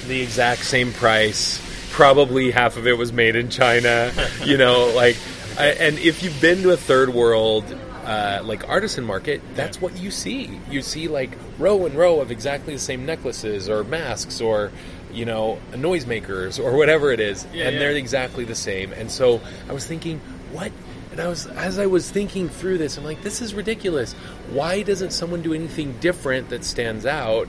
the 0.06 0.20
exact 0.20 0.64
same 0.64 0.92
price. 0.92 1.60
Probably 1.90 2.50
half 2.50 2.76
of 2.76 2.86
it 2.86 2.98
was 2.98 3.12
made 3.12 3.34
in 3.34 3.48
China 3.48 4.12
you 4.44 4.58
know 4.58 4.92
like 4.94 5.16
I, 5.58 5.68
and 5.68 5.98
if 5.98 6.22
you've 6.22 6.40
been 6.40 6.62
to 6.62 6.70
a 6.70 6.76
third 6.76 7.10
world 7.10 7.64
uh, 8.04 8.42
like 8.44 8.68
artisan 8.68 9.04
market 9.04 9.40
that's 9.54 9.80
what 9.80 9.96
you 9.96 10.10
see. 10.10 10.60
You 10.68 10.82
see 10.82 11.08
like 11.08 11.30
row 11.58 11.86
and 11.86 11.94
row 11.94 12.20
of 12.20 12.30
exactly 12.30 12.74
the 12.74 12.80
same 12.80 13.06
necklaces 13.06 13.70
or 13.70 13.84
masks 13.84 14.42
or 14.42 14.70
you 15.14 15.24
know 15.24 15.58
noisemakers 15.72 16.62
or 16.62 16.76
whatever 16.76 17.10
it 17.12 17.20
is 17.20 17.44
Yeah, 17.52 17.64
and 17.66 17.74
yeah. 17.74 17.78
they're 17.78 17.92
exactly 17.92 18.44
the 18.44 18.54
same 18.54 18.92
and 18.92 19.10
so 19.10 19.40
i 19.68 19.72
was 19.72 19.86
thinking 19.86 20.18
what 20.52 20.72
and 21.12 21.20
i 21.20 21.28
was 21.28 21.46
as 21.46 21.78
i 21.78 21.86
was 21.86 22.10
thinking 22.10 22.48
through 22.48 22.78
this 22.78 22.98
i'm 22.98 23.04
like 23.04 23.22
this 23.22 23.40
is 23.40 23.54
ridiculous 23.54 24.12
why 24.50 24.82
doesn't 24.82 25.12
someone 25.12 25.40
do 25.42 25.54
anything 25.54 25.92
different 26.00 26.48
that 26.50 26.64
stands 26.64 27.06
out 27.06 27.48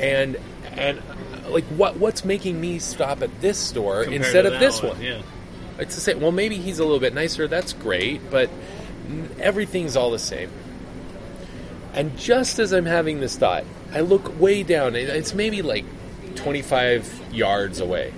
and 0.00 0.36
and 0.72 0.98
uh, 0.98 1.50
like 1.50 1.64
what 1.64 1.96
what's 1.96 2.24
making 2.24 2.60
me 2.60 2.78
stop 2.78 3.22
at 3.22 3.40
this 3.40 3.58
store 3.58 4.04
Compared 4.04 4.22
instead 4.22 4.46
of 4.46 4.60
this 4.60 4.82
one 4.82 5.00
Yeah. 5.02 5.22
it's 5.78 5.94
the 5.94 6.00
same. 6.00 6.20
Well, 6.20 6.30
maybe 6.32 6.56
he's 6.58 6.78
a 6.78 6.84
little 6.84 7.00
bit 7.00 7.12
nicer. 7.14 7.48
That's 7.48 7.72
great, 7.72 8.30
but 8.30 8.48
everything's 9.40 9.96
all 9.96 10.10
the 10.10 10.18
same. 10.18 10.50
And 11.92 12.16
just 12.18 12.58
as 12.58 12.72
I'm 12.72 12.84
having 12.86 13.18
this 13.20 13.36
thought, 13.36 13.64
I 13.92 14.00
look 14.00 14.38
way 14.40 14.62
down. 14.62 14.94
It's 14.94 15.34
maybe 15.34 15.62
like 15.62 15.84
25 16.36 17.32
yards 17.32 17.80
away. 17.80 18.12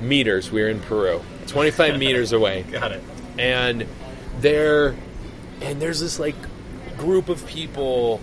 Meters. 0.00 0.50
We're 0.50 0.68
in 0.68 0.80
Peru. 0.80 1.20
25 1.46 1.98
meters 1.98 2.32
away 2.32 2.62
Got 2.62 2.92
it. 2.92 3.02
and 3.38 3.86
there 4.38 4.94
and 5.60 5.82
there's 5.82 6.00
this 6.00 6.18
like 6.18 6.36
group 6.96 7.28
of 7.28 7.46
people 7.46 8.20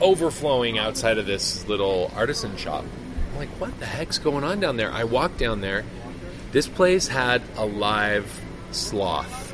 overflowing 0.00 0.78
outside 0.78 1.18
of 1.18 1.26
this 1.26 1.66
little 1.68 2.10
artisan 2.14 2.56
shop. 2.56 2.84
I'm 3.32 3.36
like, 3.38 3.48
what 3.60 3.78
the 3.78 3.86
heck's 3.86 4.18
going 4.18 4.44
on 4.44 4.60
down 4.60 4.76
there? 4.76 4.90
I 4.90 5.04
walked 5.04 5.38
down 5.38 5.60
there. 5.60 5.84
This 6.52 6.66
place 6.68 7.08
had 7.08 7.42
a 7.56 7.64
live 7.64 8.40
sloth 8.72 9.51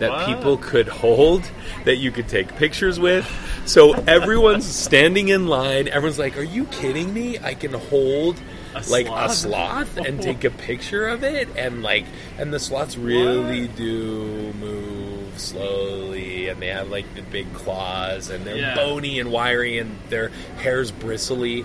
that 0.00 0.10
What? 0.10 0.26
people 0.26 0.56
could 0.56 0.88
hold 0.88 1.44
that 1.84 1.96
you 1.96 2.10
could 2.10 2.28
take 2.28 2.54
pictures 2.56 2.98
with. 2.98 3.26
So 3.66 3.92
everyone's 3.92 4.66
standing 4.84 5.28
in 5.28 5.46
line. 5.46 5.88
Everyone's 5.88 6.18
like, 6.18 6.36
"Are 6.36 6.42
you 6.42 6.64
kidding 6.66 7.12
me? 7.14 7.38
I 7.38 7.54
can 7.54 7.72
hold 7.72 8.38
A 8.74 8.82
like 8.90 9.06
sloth? 9.06 9.30
a 9.30 9.34
sloth 9.34 9.96
and 9.98 10.20
take 10.20 10.44
a 10.44 10.50
picture 10.50 11.06
of 11.06 11.22
it 11.24 11.48
and 11.56 11.82
like 11.82 12.04
and 12.38 12.52
the 12.52 12.58
sloths 12.60 12.96
really 12.96 13.68
do 13.68 14.52
move 14.60 15.38
slowly 15.38 16.48
and 16.48 16.60
they 16.60 16.68
have 16.68 16.90
like 16.90 17.12
the 17.14 17.22
big 17.22 17.52
claws 17.54 18.30
and 18.30 18.44
they're 18.44 18.56
Yeah. 18.56 18.74
bony 18.74 19.18
and 19.20 19.30
wiry 19.32 19.78
and 19.78 19.96
their 20.08 20.30
hair's 20.58 20.90
bristly 20.90 21.64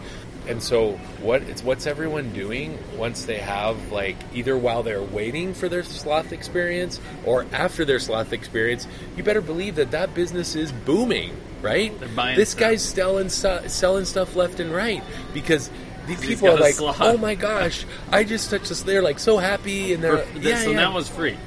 and 0.50 0.62
so 0.62 0.94
what 1.22 1.42
it's 1.44 1.64
what's 1.64 1.86
everyone 1.88 2.34
doing 2.34 2.78
once 2.98 3.26
they 3.26 3.38
have 3.38 3.92
like 3.92 4.18
either 4.34 4.58
while 4.58 4.84
they're 4.84 5.02
waiting 5.02 5.54
for 5.54 5.70
their 5.70 5.84
sloth 5.84 6.32
experience 6.34 7.00
or 7.26 7.46
after 7.54 7.86
their 7.86 8.00
sloth 8.00 8.34
experience 8.34 8.88
you 9.16 9.24
better 9.24 9.42
believe 9.42 9.76
that 9.76 9.92
that 9.92 10.14
business 10.14 10.56
is 10.56 10.72
booming 10.72 11.32
right 11.62 11.98
They're 12.00 12.10
buying 12.10 12.36
this 12.36 12.50
stuff. 12.50 12.60
guy's 12.60 12.82
selling 12.84 13.30
stu- 13.30 13.70
selling 13.70 14.06
stuff 14.06 14.36
left 14.36 14.60
and 14.60 14.72
right 14.74 15.04
because 15.34 15.70
these 16.08 16.20
people 16.22 16.48
are 16.50 16.58
like, 16.58 16.74
sloth. 16.74 16.98
"Oh 17.02 17.18
my 17.18 17.36
gosh, 17.36 17.86
I 18.12 18.24
just 18.24 18.50
touched 18.50 18.70
this." 18.70 18.82
They're 18.82 19.04
like 19.04 19.20
so 19.20 19.38
happy, 19.38 19.94
and 19.94 20.04
they're 20.04 20.18
Or- 20.18 20.26
yeah, 20.42 20.64
so 20.64 20.72
yeah, 20.72 20.78
that 20.78 20.94
was 20.94 21.08
free. 21.08 21.38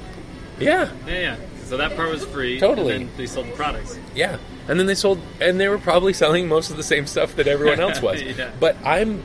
yeah, 0.57 0.89
Yeah, 1.05 1.19
yeah. 1.19 1.35
So 1.65 1.75
that 1.75 1.97
part 1.97 2.09
was 2.09 2.23
free. 2.23 2.61
Totally. 2.61 2.95
And 2.95 3.09
then 3.09 3.17
they 3.17 3.25
sold 3.25 3.47
the 3.47 3.51
products. 3.53 3.97
yeah. 4.15 4.37
And 4.67 4.79
then 4.79 4.85
they 4.85 4.95
sold, 4.95 5.19
and 5.41 5.59
they 5.59 5.67
were 5.67 5.77
probably 5.77 6.13
selling 6.13 6.47
most 6.47 6.69
of 6.71 6.77
the 6.77 6.83
same 6.83 7.05
stuff 7.07 7.35
that 7.35 7.47
everyone 7.47 7.79
else 7.79 8.01
was. 8.01 8.21
Yeah. 8.21 8.51
But 8.59 8.77
I'm, 8.85 9.23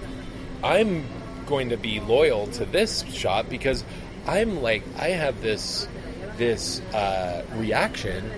I'm 0.63 1.07
going 1.47 1.71
to 1.71 1.77
be 1.77 2.01
loyal 2.01 2.47
to 2.49 2.65
this 2.65 3.05
shop 3.05 3.49
because 3.49 3.85
I'm 4.27 4.63
like, 4.63 4.83
I 4.99 5.09
have 5.11 5.41
this, 5.41 5.89
this 6.37 6.81
uh, 6.93 7.45
reaction. 7.55 8.31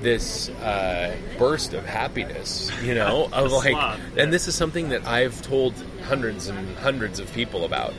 This 0.00 0.50
uh, 0.50 1.16
burst 1.38 1.72
of 1.72 1.86
happiness, 1.86 2.70
you 2.82 2.94
know, 2.94 3.26
of 3.32 3.52
like, 3.52 3.72
sloth, 3.72 3.98
and 4.18 4.30
this 4.30 4.48
is 4.48 4.54
something 4.54 4.90
that 4.90 5.06
I've 5.06 5.40
told 5.40 5.72
hundreds 6.02 6.48
and 6.48 6.76
hundreds 6.76 7.20
of 7.20 7.32
people 7.32 7.64
about, 7.64 7.94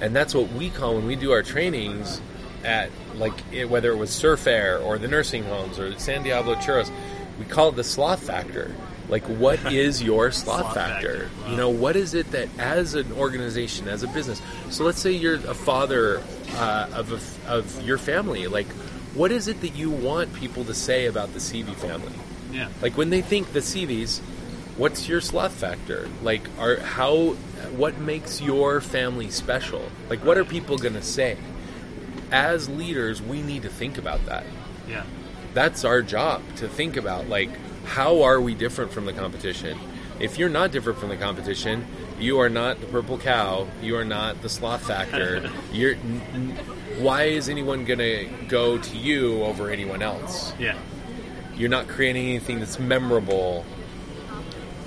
and 0.00 0.16
that's 0.16 0.34
what 0.34 0.50
we 0.50 0.68
call 0.68 0.96
when 0.96 1.06
we 1.06 1.14
do 1.14 1.30
our 1.30 1.44
trainings 1.44 2.20
at 2.64 2.90
like 3.14 3.38
whether 3.68 3.92
it 3.92 3.96
was 3.96 4.10
Surf 4.10 4.48
Air 4.48 4.78
or 4.78 4.98
the 4.98 5.06
nursing 5.06 5.44
homes 5.44 5.78
or 5.78 5.96
San 5.98 6.24
Diablo 6.24 6.56
Churros, 6.56 6.90
we 7.38 7.44
call 7.44 7.70
it 7.70 7.76
the 7.76 7.84
sloth 7.84 8.22
factor. 8.22 8.74
Like, 9.08 9.24
what 9.24 9.60
is 9.72 10.02
your 10.02 10.30
sloth, 10.30 10.60
Sloth 10.60 10.74
factor? 10.74 11.28
factor, 11.28 11.42
wow. 11.42 11.50
You 11.50 11.56
know, 11.56 11.68
what 11.68 11.96
is 11.96 12.14
it 12.14 12.30
that 12.32 12.48
as 12.58 12.94
an 12.94 13.12
organization, 13.12 13.88
as 13.88 14.02
a 14.02 14.08
business? 14.08 14.40
So 14.70 14.84
let's 14.84 14.98
say 14.98 15.12
you're 15.12 15.34
a 15.34 15.54
father 15.54 16.22
uh, 16.52 16.88
of 16.92 17.12
a, 17.12 17.50
of 17.50 17.82
your 17.82 17.98
family. 17.98 18.46
Like, 18.46 18.68
what 19.14 19.30
is 19.30 19.46
it 19.48 19.60
that 19.60 19.76
you 19.76 19.90
want 19.90 20.32
people 20.34 20.64
to 20.64 20.74
say 20.74 21.06
about 21.06 21.32
the 21.32 21.38
Seavey 21.38 21.74
family? 21.74 22.12
Yeah. 22.52 22.68
Like 22.82 22.96
when 22.96 23.10
they 23.10 23.20
think 23.20 23.52
the 23.52 23.60
Seaveys, 23.60 24.20
what's 24.76 25.08
your 25.08 25.20
sloth 25.20 25.52
factor? 25.52 26.08
Like, 26.22 26.42
are 26.58 26.76
how 26.80 27.34
what 27.76 27.98
makes 27.98 28.40
your 28.40 28.80
family 28.80 29.30
special? 29.30 29.82
Like, 30.08 30.24
what 30.24 30.38
are 30.38 30.44
people 30.44 30.78
going 30.78 30.94
to 30.94 31.02
say? 31.02 31.36
As 32.30 32.68
leaders, 32.68 33.20
we 33.22 33.42
need 33.42 33.62
to 33.62 33.68
think 33.68 33.98
about 33.98 34.24
that. 34.26 34.44
Yeah. 34.88 35.04
That's 35.54 35.84
our 35.84 36.02
job 36.02 36.42
to 36.56 36.68
think 36.68 36.96
about. 36.96 37.28
Like, 37.28 37.50
how 37.84 38.22
are 38.22 38.40
we 38.40 38.54
different 38.54 38.92
from 38.92 39.06
the 39.06 39.12
competition? 39.12 39.78
If 40.20 40.38
you're 40.38 40.48
not 40.48 40.72
different 40.72 40.98
from 40.98 41.08
the 41.08 41.16
competition, 41.16 41.86
you 42.20 42.38
are 42.40 42.48
not 42.48 42.80
the 42.80 42.86
purple 42.86 43.18
cow. 43.18 43.66
You 43.82 43.96
are 43.96 44.04
not 44.04 44.42
the 44.42 44.48
sloth 44.48 44.86
factor. 44.86 45.50
you're. 45.72 45.94
n- 45.94 46.22
n- 46.34 47.02
Why 47.02 47.24
is 47.24 47.48
anyone 47.48 47.84
going 47.84 47.98
to 47.98 48.28
go 48.48 48.78
to 48.78 48.96
you 48.96 49.42
over 49.42 49.70
anyone 49.70 50.02
else? 50.02 50.52
Yeah. 50.58 50.76
you're 51.56 51.68
not 51.68 51.88
creating 51.88 52.26
anything 52.28 52.58
that's 52.60 52.78
memorable. 52.78 53.64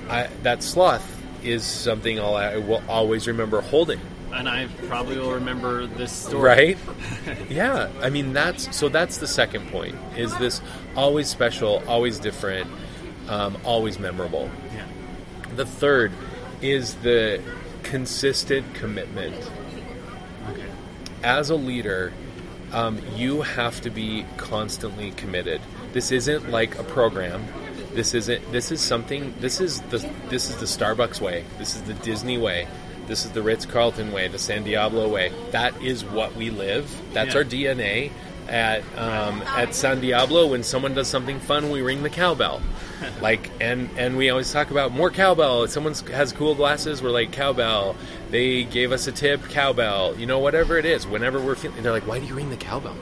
I, 0.10 0.28
that 0.44 0.64
sloth 0.64 1.06
is 1.44 1.64
something 1.66 2.20
I'll, 2.20 2.36
I 2.36 2.58
will 2.58 2.82
always 2.88 3.28
remember 3.28 3.60
holding. 3.62 4.00
And 4.34 4.48
I 4.50 4.68
probably 4.88 5.18
will 5.18 5.34
remember 5.34 5.88
this 5.88 6.12
story. 6.12 6.42
Right? 6.42 6.78
yeah. 7.50 7.90
I 8.02 8.10
mean, 8.10 8.34
that's 8.34 8.76
so. 8.76 8.90
That's 8.90 9.18
the 9.18 9.28
second 9.28 9.70
point. 9.72 9.96
Is 10.16 10.36
this 10.38 10.62
always 10.96 11.28
special, 11.28 11.82
always 11.88 12.20
different, 12.20 12.70
um, 13.30 13.58
always 13.63 14.00
memorable? 14.00 14.50
Yeah. 14.76 14.86
The 15.56 15.66
third 15.66 16.12
is 16.62 16.96
the 16.96 17.42
consistent 17.84 18.74
commitment. 18.74 19.36
Okay. 20.52 20.70
as 21.24 21.50
a 21.50 21.56
leader, 21.56 22.13
um, 22.74 23.02
you 23.16 23.42
have 23.42 23.82
to 23.82 23.90
be 23.90 24.26
constantly 24.38 25.12
committed. 25.12 25.62
This 25.94 26.12
isn't 26.12 26.50
like 26.50 26.78
a 26.78 26.84
program. 26.84 27.46
This 27.94 28.13
isn't. 28.13 28.52
This 28.52 28.72
is 28.72 28.82
something. 28.82 29.34
This 29.40 29.62
is 29.62 29.82
the. 29.84 29.98
This 30.30 30.50
is 30.50 30.58
the 30.58 30.66
Starbucks 30.66 31.22
way. 31.22 31.46
This 31.58 31.76
is 31.76 31.82
the 31.84 31.94
Disney 31.96 32.38
way. 32.38 32.68
This 33.08 33.26
is 33.26 33.32
the 33.32 33.41
Ritz 33.41 33.65
Carlton 33.65 34.12
way. 34.12 34.28
The 34.28 34.39
San 34.39 34.63
Diablo 34.63 35.08
way. 35.08 35.32
That 35.52 35.82
is 35.82 36.04
what 36.04 36.36
we 36.36 36.50
live. 36.50 36.89
That's 37.13 37.34
Yeah. 37.34 37.38
our 37.39 37.43
DNA. 37.43 38.12
At 38.50 38.82
um, 38.98 39.41
at 39.41 39.76
San 39.76 40.00
Diablo, 40.00 40.48
when 40.48 40.63
someone 40.63 40.93
does 40.93 41.10
something 41.10 41.38
fun, 41.41 41.70
we 41.70 41.82
ring 41.82 42.02
the 42.04 42.10
cowbell. 42.10 42.62
like 43.22 43.52
and 43.60 43.89
and 43.98 44.15
we 44.17 44.30
always 44.30 44.52
talk 44.54 44.72
about 44.72 44.93
more 44.93 45.10
cowbell. 45.12 45.63
If 45.63 45.72
someone 45.72 45.93
has 46.13 46.32
cool 46.32 46.56
glasses, 46.56 47.02
we're 47.02 47.10
like 47.10 47.34
cowbell. 47.34 47.98
They 48.32 48.63
gave 48.63 48.93
us 48.93 49.06
a 49.08 49.12
tip, 49.12 49.50
cowbell. 49.50 50.15
You 50.17 50.28
know, 50.28 50.39
whatever 50.39 50.78
it 50.78 50.86
is. 50.86 51.06
Whenever 51.06 51.41
we're 51.41 51.56
feeling, 51.56 51.84
they're 51.84 51.91
like, 51.91 52.08
"Why 52.08 52.20
do 52.20 52.26
you 52.26 52.36
ring 52.36 52.50
the 52.50 52.56
cowbell?" 52.56 52.96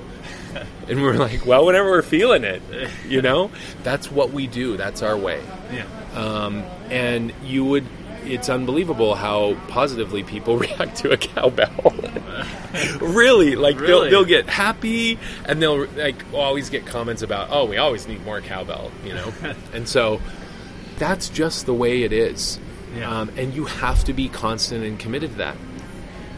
and 0.89 1.04
we're 1.04 1.13
like, 1.13 1.46
"Well, 1.46 1.63
whenever 1.68 1.91
we're 1.91 2.02
feeling 2.02 2.44
it, 2.44 2.63
you 3.08 3.22
know, 3.28 3.52
that's 3.84 4.10
what 4.12 4.32
we 4.32 4.48
do. 4.48 4.78
That's 4.78 5.04
our 5.04 5.15
way." 5.15 5.44
Yeah. 5.72 5.86
Um, 6.15 6.63
and 6.89 7.32
you 7.44 7.65
would. 7.65 7.86
It's 8.26 8.50
unbelievable 8.50 9.16
how 9.16 9.56
positively 9.68 10.24
people 10.24 10.58
react 10.66 10.98
to 10.98 11.12
a 11.12 11.18
cowbell. 11.18 11.94
really, 13.00 13.56
like 13.56 13.80
Really? 13.80 14.10
they'll 14.10 14.24
they'll 14.24 14.26
get 14.30 14.50
happy 14.50 15.18
and 15.46 15.62
they'll 15.62 15.86
like 15.96 16.16
always 16.34 16.70
get 16.70 16.86
comments 16.86 17.22
about, 17.22 17.50
"Oh, 17.52 17.66
we 17.66 17.78
always 17.78 18.08
need 18.08 18.24
more 18.26 18.42
cowbell," 18.42 18.92
you 19.06 19.14
know. 19.14 19.34
and 19.74 19.88
so 19.88 20.20
that's 20.98 21.30
just 21.30 21.66
the 21.66 21.74
way 21.74 22.04
it 22.04 22.12
is. 22.14 22.60
Yeah. 22.96 23.20
Um, 23.20 23.30
and 23.38 23.54
you 23.54 23.66
have 23.66 24.04
to 24.06 24.14
be 24.14 24.30
constant 24.30 24.84
and 24.86 24.98
committed 24.98 25.32
to 25.32 25.38
that. 25.38 25.58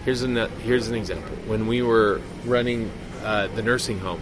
Here's 0.06 0.22
an 0.24 0.36
here's 0.64 0.88
an 0.88 0.96
example. 0.96 1.36
When 1.48 1.68
we 1.68 1.82
were 1.82 2.22
running 2.46 2.92
uh, 3.24 3.48
the 3.48 3.62
nursing 3.62 4.00
home, 4.00 4.22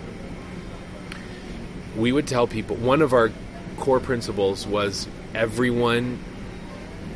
we 1.95 2.11
would 2.11 2.27
tell 2.27 2.47
people 2.47 2.75
one 2.75 3.01
of 3.01 3.13
our 3.13 3.31
core 3.77 3.99
principles 3.99 4.65
was 4.67 5.07
everyone. 5.33 6.19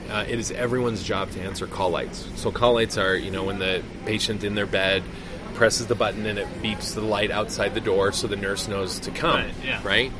Uh, 0.10 0.26
it 0.28 0.40
is 0.40 0.52
everyone's 0.52 1.04
job 1.04 1.30
to 1.32 1.42
answer 1.42 1.68
call 1.68 1.90
lights. 1.92 2.28
So 2.36 2.52
call 2.52 2.74
lights 2.74 2.98
are 2.98 3.16
you 3.16 3.32
know 3.32 3.44
when 3.44 3.60
the 3.60 3.84
patient 4.06 4.44
in 4.44 4.56
their 4.56 4.66
bed 4.66 5.04
presses 5.54 5.88
the 5.88 5.96
button 5.96 6.26
and 6.26 6.40
it 6.40 6.48
beeps 6.64 6.96
the 6.96 7.02
light 7.02 7.32
outside 7.32 7.74
the 7.74 7.82
door 7.82 8.12
so 8.12 8.28
the 8.28 8.36
nurse 8.36 8.68
knows 8.68 9.00
to 9.00 9.12
come. 9.12 9.42
Right, 9.42 9.54
yeah. 9.64 9.82
right? 9.84 10.12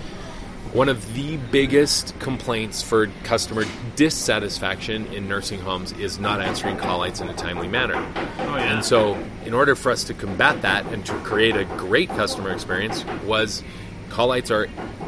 One 0.74 0.88
of 0.88 1.16
the 1.16 1.38
biggest 1.38 2.20
complaints 2.20 2.84
for 2.84 3.08
customer 3.24 3.64
dissatisfaction 3.96 5.08
in 5.08 5.28
nursing 5.28 5.62
homes 5.62 5.94
is 5.94 6.20
not 6.20 6.42
answering 6.42 6.78
call 6.78 7.00
lights 7.00 7.22
in 7.22 7.30
a 7.30 7.34
timely 7.34 7.68
manner. 7.68 7.96
Oh 7.96 8.56
yeah. 8.56 8.76
And 8.76 8.86
so, 8.86 9.18
in 9.46 9.56
order 9.56 9.76
for 9.76 9.92
us 9.92 10.04
to 10.06 10.14
combat 10.14 10.62
that 10.62 10.86
and 10.88 11.04
to 11.08 11.14
create 11.22 11.56
a 11.56 11.66
great 11.66 12.10
customer 12.10 12.52
experience, 12.52 13.04
was 13.26 13.64
call 14.10 14.28
lights 14.28 14.52
are 14.52 14.68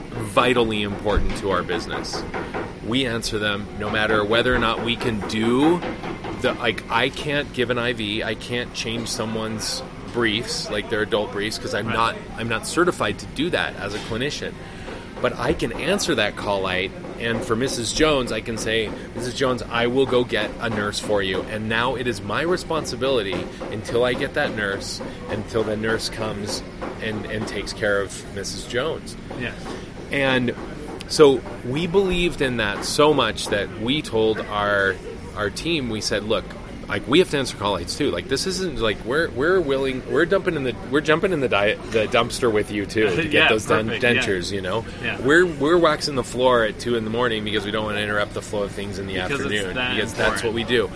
vitally 0.10 0.82
important 0.82 1.38
to 1.38 1.52
our 1.52 1.62
business. 1.62 2.24
We 2.88 3.06
answer 3.06 3.38
them 3.40 3.68
no 3.80 3.90
matter 3.90 4.24
whether 4.26 4.54
or 4.56 4.60
not 4.60 4.84
we 4.84 4.96
can 4.96 5.20
do 5.28 5.80
the 6.42 6.54
like. 6.54 6.84
I 6.90 7.10
can't 7.10 7.52
give 7.54 7.70
an 7.70 7.78
IV. 7.78 8.24
I 8.26 8.36
can't 8.36 8.74
change 8.74 9.08
someone's 9.08 9.84
briefs 10.14 10.70
like 10.70 10.90
their 10.90 11.04
adult 11.04 11.32
briefs 11.32 11.58
because 11.58 11.74
I'm 11.74 11.88
Right. 11.88 11.96
not 11.96 12.16
I'm 12.38 12.50
not 12.50 12.66
certified 12.68 13.20
to 13.20 13.26
do 13.28 13.50
that 13.52 13.76
as 13.78 13.94
a 13.94 14.00
clinician. 14.00 14.54
But 15.22 15.38
I 15.38 15.54
can 15.54 15.72
answer 15.74 16.16
that 16.16 16.36
call 16.36 16.62
light, 16.62 16.92
and 17.20 17.44
for 17.44 17.56
Mrs. 17.56 17.96
Jones, 17.96 18.32
I 18.32 18.42
can 18.42 18.58
say, 18.58 18.90
Mrs. 19.16 19.36
Jones, 19.36 19.62
I 19.62 19.86
will 19.86 20.08
go 20.08 20.24
get 20.24 20.50
a 20.60 20.68
nurse 20.68 20.98
for 21.00 21.22
you. 21.22 21.44
And 21.44 21.70
now 21.70 21.94
it 21.94 22.08
is 22.08 22.24
my 22.24 22.42
responsibility 22.42 23.36
until 23.70 24.04
I 24.04 24.14
get 24.16 24.34
that 24.34 24.56
nurse, 24.56 25.00
until 25.30 25.62
the 25.64 25.78
nurse 25.78 26.10
comes 26.10 26.64
and, 27.04 27.24
and 27.28 27.48
takes 27.48 27.72
care 27.72 28.02
of 28.02 28.10
Mrs. 28.34 28.68
Jones. 28.68 29.16
yeah. 29.40 29.54
And 30.12 30.56
so 31.12 31.42
we 31.66 31.86
believed 31.88 32.42
in 32.42 32.58
that 32.58 32.86
so 32.86 33.14
much 33.14 33.48
that 33.48 33.70
we 33.82 34.02
told 34.02 34.40
our 34.40 34.96
our 35.36 35.50
team, 35.50 35.90
we 35.90 36.02
said, 36.02 36.24
look, 36.24 36.44
like 36.90 37.08
we 37.08 37.20
have 37.20 37.30
to 37.30 37.38
answer 37.38 37.56
call 37.56 37.74
lights 37.74 37.98
too. 37.98 38.12
Like 38.12 38.28
this 38.28 38.46
isn't 38.48 38.80
like 38.80 38.98
we're 39.06 39.30
we're 39.30 39.62
willing 39.62 40.02
we're 40.12 40.26
dumping 40.26 40.56
in 40.56 40.64
the 40.64 40.76
we're 40.92 41.00
jumping 41.02 41.32
in 41.32 41.40
the 41.40 41.48
diet 41.48 41.80
the 41.92 42.06
dumpster 42.08 42.52
with 42.52 42.70
you 42.72 42.86
too 42.86 43.08
to 43.16 43.24
get 43.24 43.32
Yeah, 43.34 43.48
those 43.50 43.66
dent- 43.66 43.88
perfect, 43.88 44.04
yeah. 44.04 44.14
dentures, 44.16 44.52
you 44.52 44.62
know. 44.62 44.84
Yeah. 45.04 45.22
We're 45.22 45.46
we're 45.46 45.78
waxing 45.78 46.16
the 46.16 46.24
floor 46.24 46.64
at 46.66 46.80
two 46.80 46.96
in 46.96 47.04
the 47.06 47.10
morning 47.12 47.44
because 47.46 47.64
we 47.66 47.72
don't 47.72 47.86
want 47.86 47.98
to 47.98 48.04
interrupt 48.04 48.34
the 48.34 48.42
flow 48.42 48.64
of 48.64 48.72
things 48.72 49.00
in 49.00 49.08
the 49.08 49.14
Because 49.14 49.32
afternoon 49.32 49.76
that 49.76 49.96
because 49.96 50.14
that's 50.14 50.44
what 50.44 50.54
we 50.54 50.64
do. 50.64 50.90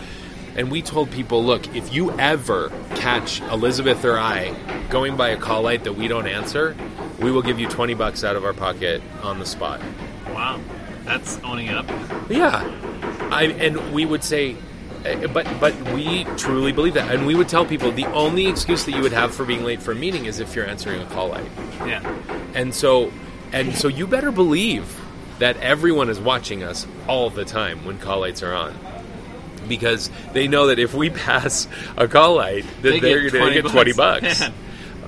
And 0.58 0.72
we 0.72 0.82
told 0.82 1.12
people, 1.12 1.44
look, 1.44 1.76
if 1.76 1.94
you 1.94 2.12
ever 2.18 2.72
catch 2.96 3.42
Elizabeth 3.42 4.06
or 4.06 4.18
I 4.18 4.56
going 4.90 5.18
by 5.18 5.30
a 5.30 5.38
call 5.38 5.64
light 5.64 5.84
that 5.84 5.94
we 5.94 6.08
don't 6.08 6.28
answer, 6.28 6.76
we 7.20 7.32
will 7.32 7.42
give 7.42 7.60
you 7.60 7.68
20 7.68 7.94
bucks 7.94 8.24
out 8.24 8.36
of 8.36 8.46
our 8.46 8.54
pocket 8.54 9.02
on 9.24 9.40
the 9.40 9.46
spot. 9.46 9.82
Wow, 10.28 10.60
that's 11.04 11.40
owning 11.44 11.70
up. 11.70 11.86
Yeah, 12.30 12.64
I 13.32 13.44
and 13.60 13.94
we 13.94 14.06
would 14.06 14.24
say, 14.24 14.56
eh, 15.06 15.28
but 15.28 15.48
but 15.60 15.74
we 15.94 16.24
truly 16.38 16.72
believe 16.72 16.96
that, 16.96 17.14
and 17.14 17.26
we 17.26 17.36
would 17.36 17.48
tell 17.50 17.66
people 17.66 17.92
the 17.92 18.06
only 18.08 18.48
excuse 18.48 18.86
that 18.86 18.92
you 18.94 19.02
would 19.02 19.14
have 19.14 19.34
for 19.34 19.46
being 19.46 19.64
late 19.64 19.82
for 19.82 19.92
a 19.92 19.96
meeting 19.96 20.26
is 20.26 20.40
if 20.40 20.56
you're 20.56 20.68
answering 20.68 21.02
a 21.02 21.06
call 21.08 21.30
light, 21.30 21.50
Yeah, 21.80 22.02
and 22.54 22.74
so 22.74 23.12
and 23.54 23.76
so 23.76 23.88
you 23.88 24.08
better 24.08 24.32
believe 24.32 25.00
that 25.40 25.58
everyone 25.58 26.10
is 26.10 26.20
watching 26.20 26.64
us 26.64 26.88
all 27.08 27.30
the 27.30 27.46
time 27.46 27.86
when 27.86 27.98
call 28.00 28.22
lights 28.22 28.42
are 28.44 28.54
on. 28.54 28.74
Because 29.68 30.12
they 30.34 30.48
know 30.48 30.68
that 30.68 30.78
if 30.80 30.94
we 30.94 31.10
pass 31.26 31.68
a 31.98 32.08
call 32.08 32.36
light, 32.36 32.66
that 32.84 33.02
They 33.02 33.14
are 33.14 33.30
going 33.30 33.54
to 33.54 33.62
get 33.62 33.72
twenty 33.72 33.94
bucks. 33.94 34.22
bucks. 34.22 34.40
Man. 34.42 34.54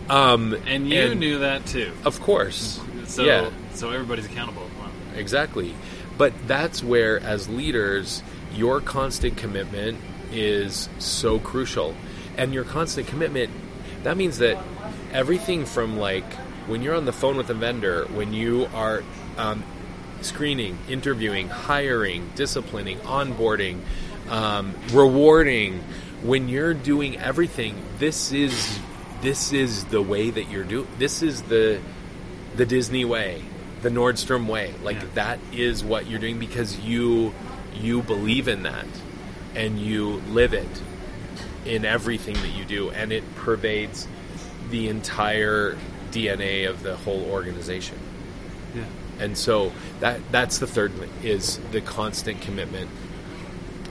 Um, 0.10 0.54
and 0.66 0.90
you 0.90 1.16
knew 1.16 1.40
that 1.40 1.66
too. 1.66 1.92
of 2.06 2.20
course, 2.22 2.80
So 3.08 3.24
yeah. 3.24 3.50
so 3.74 3.92
everybody's 3.92 4.26
accountable. 4.26 4.70
Wow. 4.80 4.90
Exactly. 5.16 5.74
But 6.18 6.34
that's 6.48 6.84
where, 6.84 7.20
as 7.20 7.48
leaders, 7.48 8.24
your 8.54 8.82
constant 8.82 9.38
commitment 9.38 10.00
is 10.32 10.90
so 11.00 11.40
crucial. 11.40 11.96
And 12.38 12.54
your 12.54 12.64
constant 12.64 13.08
commitment, 13.08 13.52
that 14.04 14.18
means 14.18 14.40
that 14.40 14.58
everything 15.12 15.66
from 15.66 15.98
like 15.98 16.32
when 16.68 16.82
you're 16.82 16.96
on 16.96 17.06
the 17.06 17.14
phone 17.14 17.38
with 17.38 17.50
a 17.50 17.54
vendor, 17.54 18.06
when 18.06 18.34
you 18.34 18.68
are 18.74 19.04
um, 19.38 19.64
screening, 20.22 20.78
interviewing, 20.90 21.50
hiring, 21.50 22.30
disciplining, 22.36 22.98
onboarding, 23.00 23.80
um, 24.30 24.74
rewarding, 24.92 25.80
when 26.24 26.50
you're 26.50 26.74
doing 26.74 27.18
everything, 27.18 27.76
this 28.00 28.32
is 28.32 28.80
this 29.22 29.52
is 29.54 29.86
the 29.86 30.02
way 30.02 30.30
that 30.30 30.50
you're 30.50 30.64
doing. 30.64 30.88
This 30.98 31.22
is 31.22 31.44
the 31.44 31.80
the 32.56 32.66
Disney 32.66 33.06
way, 33.06 33.44
the 33.82 33.90
Nordstrom 33.90 34.48
way. 34.48 34.74
Like 34.84 34.98
Yeah. 34.98 35.08
that 35.16 35.40
is 35.54 35.84
what 35.84 36.08
you're 36.08 36.20
doing 36.20 36.40
because 36.40 36.80
you 36.80 37.34
you 37.80 38.02
believe 38.02 38.48
in 38.48 38.64
that 38.64 38.88
and 39.56 39.80
you 39.80 40.22
live 40.30 40.54
it 40.54 40.82
in 41.66 41.86
everything 41.86 42.34
that 42.36 42.50
you 42.50 42.66
do 42.66 42.90
and 42.90 43.12
it 43.12 43.24
pervades 43.36 44.08
the 44.72 44.88
entire 44.88 45.78
DNA 46.12 46.68
of 46.68 46.82
the 46.84 46.96
whole 46.96 47.24
organization. 47.26 47.98
Yeah. 48.76 48.84
And 49.20 49.38
so 49.38 49.72
that 50.00 50.20
that's 50.32 50.58
the 50.60 50.68
third 50.68 50.94
thing 50.94 51.10
is 51.24 51.60
the 51.72 51.82
constant 51.82 52.42
commitment. 52.42 52.90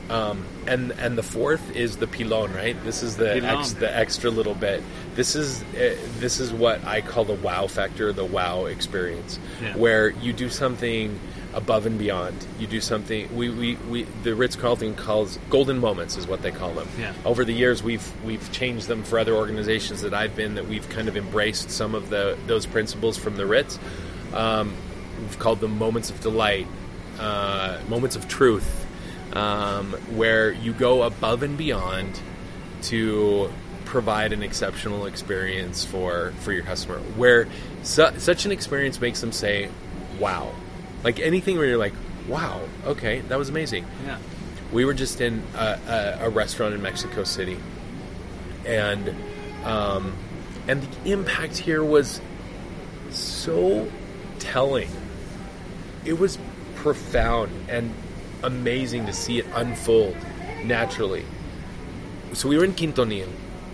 Um, 0.09 0.45
and 0.69 0.93
and 0.93 1.19
the 1.19 1.23
fourth 1.23 1.75
is 1.75 1.97
the 1.97 2.07
pilon, 2.07 2.53
right? 2.55 2.77
This 2.85 3.03
is 3.03 3.17
the 3.17 3.45
ex, 3.45 3.73
the 3.73 3.95
extra 3.97 4.31
little 4.31 4.55
bit. 4.55 4.83
This 5.17 5.35
is 5.35 5.63
uh, 5.75 5.97
this 6.19 6.39
is 6.39 6.53
what 6.53 6.85
I 6.85 7.01
call 7.01 7.25
the 7.25 7.35
wow 7.35 7.67
factor, 7.67 8.13
the 8.13 8.25
wow 8.25 8.67
experience, 8.67 9.39
Yeah. 9.61 9.77
where 9.77 10.11
you 10.11 10.33
do 10.33 10.49
something 10.49 11.19
above 11.55 11.87
and 11.87 11.99
beyond. 11.99 12.47
You 12.61 12.67
do 12.67 12.81
something. 12.81 13.35
We, 13.35 13.49
we, 13.51 13.75
we 13.89 14.03
the 14.23 14.35
Ritz 14.37 14.55
Carlton 14.55 14.95
calls 14.95 15.39
golden 15.51 15.79
moments 15.79 16.17
is 16.17 16.27
what 16.29 16.43
they 16.43 16.53
call 16.53 16.73
them. 16.75 16.87
Yeah. 17.01 17.13
Over 17.25 17.45
the 17.45 17.55
years, 17.55 17.83
we've 17.83 18.09
we've 18.25 18.53
changed 18.53 18.87
them 18.87 19.03
for 19.03 19.19
other 19.19 19.35
organizations 19.35 20.03
that 20.03 20.15
I've 20.15 20.37
been 20.37 20.55
that 20.55 20.69
we've 20.69 20.89
kind 20.89 21.09
of 21.09 21.17
embraced 21.17 21.71
some 21.71 21.97
of 21.97 22.11
the 22.11 22.39
those 22.47 22.65
principles 22.67 23.17
from 23.17 23.37
the 23.37 23.47
Ritz. 23.47 23.79
Um, 24.35 24.73
we've 25.21 25.39
called 25.41 25.59
them 25.61 25.77
moments 25.79 26.11
of 26.11 26.21
delight, 26.21 26.67
uh, 27.19 27.79
moments 27.89 28.15
of 28.17 28.29
truth, 28.29 28.86
um, 29.33 29.93
where 30.15 30.53
you 30.53 30.73
go 30.73 31.03
above 31.03 31.43
and 31.43 31.57
beyond 31.59 32.21
to 32.83 33.51
provide 33.85 34.33
an 34.33 34.43
exceptional 34.43 35.07
experience 35.07 35.85
for 35.85 36.33
for 36.41 36.53
your 36.53 36.63
customer. 36.63 36.99
Where 37.17 37.49
su- 37.83 38.19
such 38.19 38.45
an 38.45 38.53
experience 38.53 39.01
makes 39.01 39.21
them 39.21 39.33
say, 39.33 39.69
"Wow!" 40.19 40.53
Like 41.03 41.19
anything 41.21 41.57
where 41.57 41.67
you're 41.67 41.79
like, 41.79 41.95
"Wow, 42.29 42.61
okay, 42.85 43.21
that 43.21 43.39
was 43.39 43.49
amazing." 43.49 43.87
Yeah. 44.05 44.19
We 44.73 44.85
were 44.85 44.95
just 44.95 45.21
in 45.21 45.43
a, 45.55 45.79
a, 46.21 46.27
a 46.27 46.29
restaurant 46.29 46.75
in 46.75 46.83
Mexico 46.83 47.25
City, 47.25 47.59
and 48.65 49.15
um, 49.65 50.15
and 50.69 50.83
the 50.83 51.13
impact 51.13 51.57
here 51.57 51.85
was 51.85 52.21
so 53.11 53.91
telling. 54.39 54.91
It 56.05 56.19
was 56.19 56.39
profound 56.77 57.51
and 57.69 57.93
amazing 58.43 59.07
to 59.07 59.13
see 59.13 59.39
it 59.39 59.47
unfold 59.55 60.17
naturally. 60.65 61.25
So 62.33 62.49
we 62.49 62.57
were 62.59 62.65
in 62.65 62.73
Quintonil, 62.75 63.29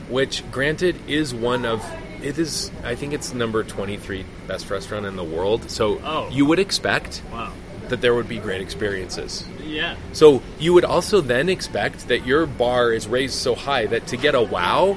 which, 0.09 0.43
granted, 0.51 0.97
is 1.09 1.35
one 1.35 1.65
of 1.65 1.85
it 2.23 2.39
is 2.39 2.71
I 2.85 2.95
think 2.95 3.13
it's 3.15 3.35
number 3.35 3.65
twenty 3.65 3.97
three 3.97 4.25
best 4.47 4.71
restaurant 4.71 5.07
in 5.07 5.17
the 5.17 5.25
world. 5.25 5.71
So 5.71 6.01
Oh. 6.05 6.29
you 6.31 6.47
would 6.47 6.59
expect 6.61 7.21
Wow. 7.33 7.53
that 7.89 8.01
there 8.01 8.15
would 8.15 8.29
be 8.29 8.39
great 8.39 8.61
experiences. 8.61 9.45
Yeah. 9.67 9.97
So 10.13 10.41
you 10.61 10.73
would 10.75 10.85
also 10.85 11.21
then 11.21 11.49
expect 11.49 12.07
that 12.09 12.25
your 12.27 12.47
bar 12.47 12.93
is 12.93 13.09
raised 13.09 13.35
so 13.35 13.55
high 13.57 13.87
that 13.87 14.07
to 14.09 14.17
get 14.17 14.35
a 14.37 14.43
wow, 14.43 14.97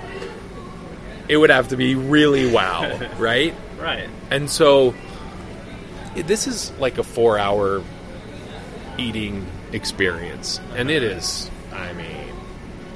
it 1.27 1.37
would 1.37 1.49
have 1.49 1.69
to 1.69 1.77
be 1.77 1.95
really 1.95 2.51
wow, 2.51 2.99
right? 3.17 3.55
Right. 3.79 4.07
And 4.29 4.47
so 4.49 4.93
this 6.15 6.45
is 6.47 6.71
like 6.79 6.97
a 6.99 7.03
four 7.03 7.39
hour 7.39 7.81
eating 8.97 9.45
experience. 9.71 10.59
And 10.75 10.89
it 10.89 11.03
is, 11.03 11.49
I 11.71 11.93
mean, 11.93 12.33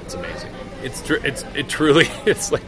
it's 0.04 0.14
amazing. 0.14 0.52
It's, 0.82 1.06
tr- 1.06 1.24
it's, 1.26 1.44
it 1.54 1.68
truly, 1.68 2.06
it's 2.26 2.52
like 2.52 2.62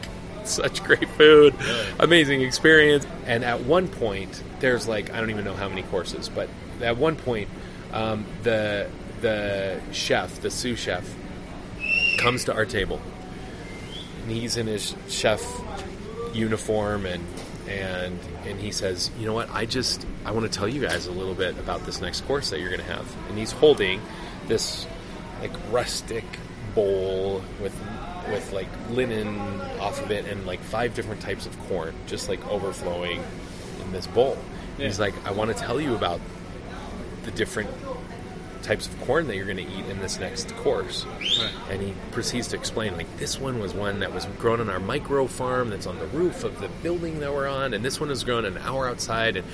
such 0.45 0.83
great 0.83 1.09
food, 1.11 1.55
amazing 1.99 2.43
experience. 2.43 3.07
And 3.27 3.45
at 3.45 3.63
one 3.63 3.89
point, 3.89 4.43
there's 4.61 4.87
like, 4.89 5.13
I 5.13 5.21
don't 5.21 5.31
even 5.31 5.45
know 5.45 5.55
how 5.55 5.69
many 5.69 5.83
courses, 5.83 6.29
but 6.29 6.49
at 6.81 6.97
one 6.97 7.17
point, 7.17 7.49
um, 7.93 8.27
the, 8.43 8.89
the 9.21 9.81
chef, 9.93 10.41
the 10.41 10.51
sous 10.51 10.79
chef, 10.79 11.09
comes 12.19 12.45
to 12.45 12.55
our 12.55 12.65
table. 12.65 13.01
And 14.23 14.31
he's 14.31 14.57
in 14.57 14.67
his 14.67 14.95
chef 15.09 15.43
uniform 16.33 17.07
and 17.07 17.25
and 17.69 18.19
and 18.47 18.59
he 18.59 18.73
says, 18.73 19.11
"You 19.19 19.27
know 19.27 19.35
what? 19.35 19.51
I 19.51 19.67
just 19.67 20.07
I 20.25 20.31
want 20.33 20.51
to 20.51 20.59
tell 20.59 20.69
you 20.69 20.81
guys 20.81 21.07
a 21.07 21.13
little 21.13 21.35
bit 21.35 21.59
about 21.59 21.85
this 21.87 22.01
next 22.01 22.23
course 22.23 22.51
that 22.51 22.61
you're 22.61 22.71
going 22.71 22.81
to 22.81 22.93
have." 22.93 23.07
And 23.29 23.39
he's 23.39 23.53
holding 23.53 24.01
this 24.49 24.87
like 25.41 25.53
rustic 25.71 26.25
bowl 26.75 27.43
with 27.61 27.75
with 28.31 28.53
like 28.53 28.69
linen 28.91 29.39
off 29.81 30.01
of 30.03 30.11
it 30.11 30.27
and 30.27 30.47
like 30.47 30.61
five 30.61 30.95
different 30.95 31.21
types 31.21 31.45
of 31.47 31.59
corn 31.69 31.93
just 32.07 32.29
like 32.29 32.47
overflowing 32.49 33.23
in 33.83 33.93
this 33.93 34.07
bowl. 34.07 34.39
And 34.77 34.85
He's 34.87 35.01
like, 35.01 35.15
"I 35.27 35.33
want 35.33 35.55
to 35.55 35.61
tell 35.61 35.81
you 35.81 35.95
about 35.95 36.21
the 37.25 37.31
different 37.33 37.71
types 38.63 38.87
of 38.87 39.01
corn 39.03 39.27
that 39.27 39.37
you're 39.37 39.45
going 39.45 39.57
to 39.57 39.63
eat 39.63 39.87
in 39.87 40.01
this 40.01 40.19
next 40.19 40.55
course." 40.57 41.05
Right. 41.05 41.51
and 41.71 41.83
he 41.83 41.95
proceeds 42.11 42.49
to 42.49 42.57
explain 42.57 42.97
like 42.97 43.17
this 43.19 43.39
one 43.39 43.59
was 43.59 43.75
one 43.75 44.01
that 44.01 44.13
was 44.13 44.27
grown 44.39 44.61
on 44.61 44.69
our 44.71 44.81
micro 44.81 45.27
farm 45.27 45.71
that's 45.71 45.87
on 45.87 45.99
the 45.99 46.07
roof 46.07 46.45
of 46.45 46.61
the 46.61 46.69
building 46.83 47.21
that 47.21 47.33
we're 47.33 47.49
on 47.49 47.75
and 47.75 47.85
this 47.85 48.01
one 48.01 48.11
is 48.11 48.25
grown 48.25 48.45
an 48.45 48.59
hour 48.59 48.89
outside 48.89 49.37
and 49.37 49.47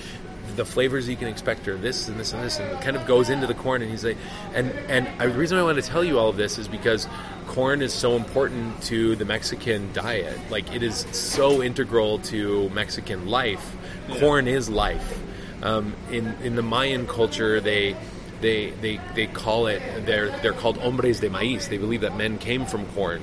the 0.57 0.65
flavors 0.65 1.09
you 1.09 1.17
can 1.17 1.29
expect 1.29 1.69
are 1.69 1.77
this 1.77 2.09
and 2.09 2.19
this 2.19 2.33
and 2.33 2.43
this 2.43 2.59
and 2.59 2.71
it 2.71 2.81
kind 2.81 2.97
of 2.97 3.07
goes 3.07 3.29
into 3.29 3.47
the 3.47 3.55
corn 3.55 3.83
and 3.83 3.91
he's 3.91 4.05
like 4.05 4.17
and 4.55 4.71
and 4.89 5.07
the 5.21 5.29
reason 5.39 5.59
i 5.59 5.63
want 5.63 5.77
to 5.77 5.89
tell 5.89 6.05
you 6.05 6.19
all 6.19 6.29
of 6.29 6.37
this 6.37 6.59
is 6.59 6.67
because 6.69 7.07
corn 7.47 7.81
is 7.83 7.93
so 7.93 8.17
important 8.17 8.81
to 8.83 9.15
the 9.17 9.25
mexican 9.25 9.93
diet 9.93 10.39
like 10.51 10.73
it 10.75 10.83
is 10.83 11.07
so 11.13 11.63
integral 11.63 12.19
to 12.19 12.69
mexican 12.71 13.29
life 13.29 13.77
corn 14.19 14.49
is 14.49 14.69
life 14.69 15.21
um, 15.63 15.95
in 16.11 16.27
in 16.43 16.57
the 16.57 16.63
mayan 16.63 17.07
culture 17.07 17.61
they 17.61 17.97
they 18.41 18.71
they 18.71 19.01
they 19.15 19.27
call 19.27 19.67
it 19.67 19.83
they're 20.07 20.31
they're 20.41 20.53
called 20.53 20.79
hombres 20.79 21.21
de 21.21 21.29
maíz. 21.29 21.69
They 21.69 21.79
believe 21.79 22.03
that 22.03 22.17
men 22.17 22.39
came 22.39 22.67
from 22.67 22.87
corn, 22.87 23.23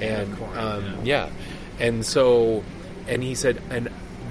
and 0.00 0.36
um, 0.56 1.04
yeah. 1.04 1.30
and 1.78 2.04
so 2.04 2.64
and 3.08 3.22
he 3.22 3.34
said, 3.34 3.60
and 3.70 3.88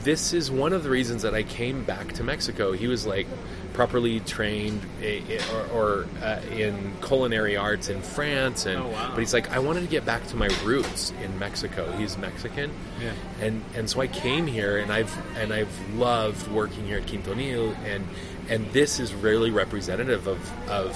this 0.08 0.32
is 0.32 0.50
one 0.50 0.72
of 0.72 0.84
the 0.84 0.90
reasons 0.90 1.24
that 1.24 1.36
I 1.36 1.44
came 1.44 1.84
back 1.84 2.14
to 2.14 2.24
Mexico. 2.24 2.72
He 2.72 2.88
was 2.88 3.06
like 3.06 3.28
properly 3.74 4.22
trained 4.22 4.82
eh, 5.04 5.20
eh, 5.30 5.42
or, 5.54 5.66
or 5.74 6.06
uh, 6.24 6.40
in 6.50 6.94
culinary 7.02 7.58
arts 7.58 7.90
in 7.90 8.02
France, 8.02 8.66
and 8.66 8.80
Oh, 8.82 8.88
wow. 8.88 9.10
but 9.12 9.20
he's 9.20 9.34
like, 9.34 9.52
I 9.52 9.60
wanted 9.60 9.82
to 9.82 9.88
get 9.88 10.06
back 10.06 10.26
to 10.28 10.38
my 10.38 10.48
roots 10.64 11.12
in 11.22 11.38
Mexico. 11.38 11.92
He's 11.98 12.18
Mexican, 12.18 12.72
Yeah. 13.02 13.12
and 13.42 13.62
and 13.76 13.90
so 13.90 14.00
I 14.00 14.08
came 14.08 14.48
here, 14.48 14.78
and 14.78 14.94
I've 14.94 15.14
and 15.36 15.52
I've 15.52 15.76
loved 15.96 16.48
working 16.54 16.86
here 16.86 17.00
at 17.00 17.06
Quintonil, 17.06 17.76
and 17.84 18.08
and 18.48 18.66
this 18.72 19.02
is 19.02 19.14
really 19.14 19.52
representative 19.52 20.26
of 20.28 20.70
of 20.70 20.96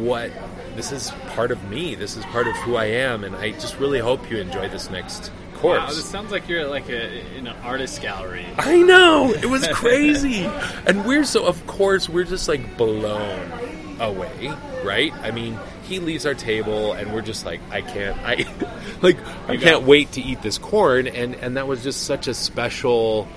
what 0.00 0.30
this 0.76 0.92
is 0.92 1.10
part 1.34 1.50
of 1.50 1.62
me. 1.68 1.94
This 1.94 2.16
is 2.16 2.24
part 2.26 2.46
of 2.48 2.56
who 2.64 2.76
I 2.76 2.86
am, 2.86 3.22
and 3.22 3.36
I 3.36 3.50
just 3.50 3.78
really 3.78 3.98
hope 3.98 4.30
you 4.30 4.38
enjoy 4.38 4.66
this 4.70 4.88
next 4.88 5.30
course. 5.60 5.80
Wow, 5.80 5.86
this 5.88 6.04
sounds 6.04 6.32
like 6.32 6.48
you're 6.48 6.66
like 6.66 6.88
a 6.88 7.36
in 7.36 7.46
an 7.46 7.56
artist 7.62 8.00
gallery. 8.00 8.46
I 8.58 8.82
know 8.82 9.32
it 9.32 9.46
was 9.46 9.66
crazy, 9.72 10.44
and 10.86 11.04
we're 11.04 11.24
so 11.24 11.44
of 11.44 11.66
course 11.66 12.08
we're 12.08 12.24
just 12.24 12.48
like 12.48 12.76
blown 12.76 13.52
away, 14.00 14.52
right? 14.82 15.12
I 15.14 15.30
mean, 15.30 15.58
he 15.84 15.98
leaves 15.98 16.24
our 16.26 16.34
table, 16.34 16.92
and 16.92 17.12
we're 17.12 17.22
just 17.22 17.44
like, 17.44 17.60
I 17.70 17.82
can't, 17.82 18.18
I 18.18 18.46
like, 19.02 19.18
I 19.48 19.56
can't 19.56 19.82
wait 19.82 20.12
to 20.12 20.22
eat 20.22 20.42
this 20.42 20.58
corn, 20.58 21.06
and 21.06 21.34
and 21.34 21.56
that 21.56 21.66
was 21.66 21.82
just 21.82 22.04
such 22.04 22.26
a 22.26 22.34
special 22.34 23.28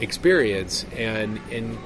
experience 0.00 0.84
and 0.96 1.40
and 1.50 1.78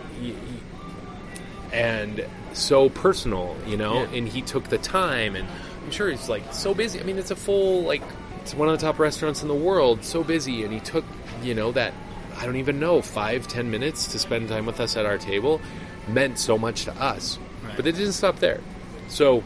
and 1.73 2.27
so 2.53 2.89
personal, 2.89 3.57
you 3.67 3.77
know. 3.77 4.03
Yeah. 4.03 4.17
And 4.17 4.29
he 4.29 4.43
took 4.43 4.69
the 4.69 4.79
time, 4.79 5.37
and 5.37 5.47
I'm 5.85 5.91
sure 5.91 6.11
he's 6.11 6.29
like 6.29 6.53
so 6.53 6.75
busy. 6.75 7.01
I 7.01 7.03
mean, 7.03 7.19
it's 7.19 7.31
a 7.31 7.37
full 7.37 7.83
like 7.83 8.03
it's 8.43 8.55
one 8.55 8.69
of 8.69 8.79
the 8.79 8.85
top 8.85 8.99
restaurants 8.99 9.43
in 9.43 9.49
the 9.49 9.55
world, 9.55 10.05
so 10.05 10.25
busy, 10.25 10.65
and 10.65 10.73
he 10.73 10.81
took 10.81 11.05
you 11.43 11.55
know 11.55 11.73
that 11.73 11.93
I 12.37 12.45
don't 12.45 12.57
even 12.57 12.81
know 12.81 13.01
five 13.03 13.47
ten 13.47 13.71
minutes 13.71 14.09
to 14.09 14.19
spend 14.19 14.49
time 14.49 14.67
with 14.67 14.81
us 14.81 14.97
at 14.97 15.07
our 15.07 15.19
table 15.19 15.61
meant 16.09 16.39
so 16.39 16.59
much 16.59 16.85
to 16.85 16.93
us. 17.01 17.39
Right. 17.65 17.77
But 17.77 17.87
it 17.87 17.93
didn't 17.93 18.13
stop 18.15 18.41
there. 18.41 18.61
So 19.09 19.45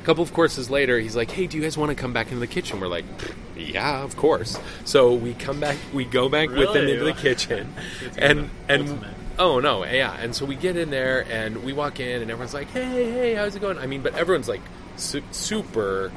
a 0.00 0.04
couple 0.04 0.24
of 0.24 0.32
courses 0.32 0.70
later, 0.70 0.98
he's 0.98 1.14
like, 1.14 1.30
"Hey, 1.30 1.46
do 1.46 1.56
you 1.56 1.62
guys 1.62 1.78
want 1.78 1.90
to 1.90 1.94
come 1.94 2.12
back 2.12 2.28
into 2.28 2.40
the 2.40 2.46
kitchen?" 2.48 2.80
We're 2.80 2.88
like, 2.88 3.04
"Yeah, 3.56 4.02
of 4.02 4.16
course." 4.16 4.58
So 4.84 5.12
we 5.14 5.34
come 5.34 5.60
back, 5.60 5.76
we 5.92 6.04
go 6.04 6.28
back 6.28 6.50
with 6.50 6.74
him 6.74 6.88
into 6.88 7.04
the 7.04 7.12
kitchen, 7.26 7.72
and 8.18 8.50
and 8.68 8.88
ultimate. 8.88 9.14
oh 9.38 9.60
no, 9.60 9.84
yeah. 9.84 10.16
And 10.18 10.34
so 10.34 10.44
we 10.44 10.56
get 10.56 10.76
in 10.76 10.90
there, 10.90 11.24
and 11.30 11.62
we 11.62 11.72
walk 11.72 12.00
in, 12.00 12.22
and 12.22 12.30
everyone's 12.30 12.54
like, 12.54 12.70
"Hey, 12.70 13.12
hey, 13.12 13.34
how's 13.34 13.54
it 13.54 13.60
going?" 13.60 13.78
I 13.78 13.86
mean, 13.86 14.02
but 14.02 14.14
everyone's 14.14 14.48
like 14.48 14.62
su- 14.96 15.22
super, 15.30 16.10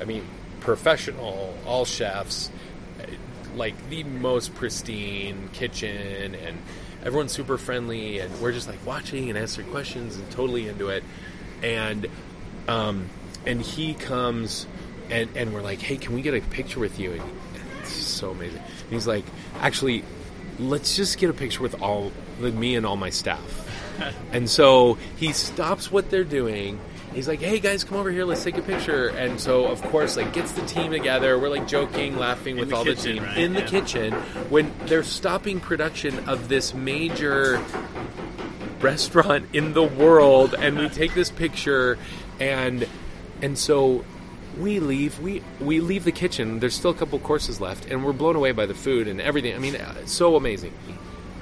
I 0.00 0.04
mean, 0.04 0.26
professional, 0.60 1.56
all 1.66 1.84
chefs, 1.84 2.50
like 3.54 3.90
the 3.90 4.04
most 4.04 4.54
pristine 4.54 5.48
kitchen, 5.52 6.34
and 6.34 6.58
everyone's 7.04 7.32
super 7.32 7.58
friendly, 7.58 8.18
and 8.20 8.40
we're 8.40 8.52
just 8.52 8.68
like 8.68 8.84
watching 8.86 9.28
and 9.28 9.38
answering 9.38 9.68
questions 9.70 10.16
and 10.16 10.30
totally 10.30 10.68
into 10.68 10.88
it, 10.88 11.02
and 11.62 12.06
um, 12.68 13.08
and 13.46 13.62
he 13.62 13.94
comes 13.94 14.66
and 15.10 15.28
and 15.36 15.52
we're 15.52 15.62
like, 15.62 15.80
hey, 15.80 15.96
can 15.96 16.14
we 16.14 16.22
get 16.22 16.34
a 16.34 16.40
picture 16.48 16.80
with 16.80 16.98
you? 16.98 17.12
And 17.12 17.22
it's 17.80 17.92
so 17.92 18.30
amazing. 18.30 18.58
And 18.58 18.90
he's 18.90 19.06
like, 19.06 19.24
actually, 19.60 20.04
let's 20.58 20.96
just 20.96 21.18
get 21.18 21.30
a 21.30 21.32
picture 21.32 21.62
with 21.62 21.80
all 21.80 22.12
with 22.40 22.54
me 22.54 22.76
and 22.76 22.86
all 22.86 22.96
my 22.96 23.10
staff. 23.10 23.64
and 24.32 24.48
so 24.48 24.98
he 25.16 25.32
stops 25.32 25.90
what 25.90 26.10
they're 26.10 26.24
doing. 26.24 26.78
He's 27.14 27.26
like, 27.26 27.40
"Hey 27.40 27.58
guys, 27.58 27.84
come 27.84 27.98
over 27.98 28.10
here. 28.10 28.24
Let's 28.24 28.44
take 28.44 28.58
a 28.58 28.62
picture." 28.62 29.08
And 29.08 29.40
so, 29.40 29.64
of 29.66 29.82
course, 29.82 30.16
like 30.16 30.32
gets 30.32 30.52
the 30.52 30.64
team 30.66 30.92
together. 30.92 31.38
We're 31.38 31.48
like 31.48 31.66
joking, 31.66 32.16
laughing 32.16 32.56
with 32.56 32.68
the 32.70 32.76
all 32.76 32.84
kitchen, 32.84 33.02
the 33.16 33.20
team 33.20 33.22
right? 33.24 33.38
in 33.38 33.52
the 33.54 33.60
Yeah. 33.60 33.66
kitchen 33.66 34.12
when 34.50 34.72
they're 34.86 35.02
stopping 35.02 35.58
production 35.60 36.28
of 36.28 36.48
this 36.48 36.74
major 36.74 37.60
restaurant 38.80 39.46
in 39.52 39.72
the 39.72 39.82
world 39.82 40.54
and 40.56 40.78
we 40.78 40.88
take 40.88 41.12
this 41.14 41.30
picture 41.30 41.98
and 42.38 42.86
and 43.42 43.58
so 43.58 44.04
we 44.60 44.78
leave 44.78 45.18
we 45.18 45.42
we 45.60 45.80
leave 45.80 46.04
the 46.04 46.12
kitchen 46.12 46.60
there's 46.60 46.74
still 46.76 46.92
a 46.92 46.94
couple 46.94 47.18
courses 47.18 47.60
left 47.60 47.86
and 47.86 48.04
we're 48.04 48.12
blown 48.12 48.36
away 48.36 48.52
by 48.52 48.66
the 48.66 48.74
food 48.74 49.08
and 49.08 49.20
everything 49.20 49.52
i 49.52 49.58
mean 49.58 49.74
uh, 49.74 49.94
it's 50.00 50.12
so 50.12 50.36
amazing 50.36 50.72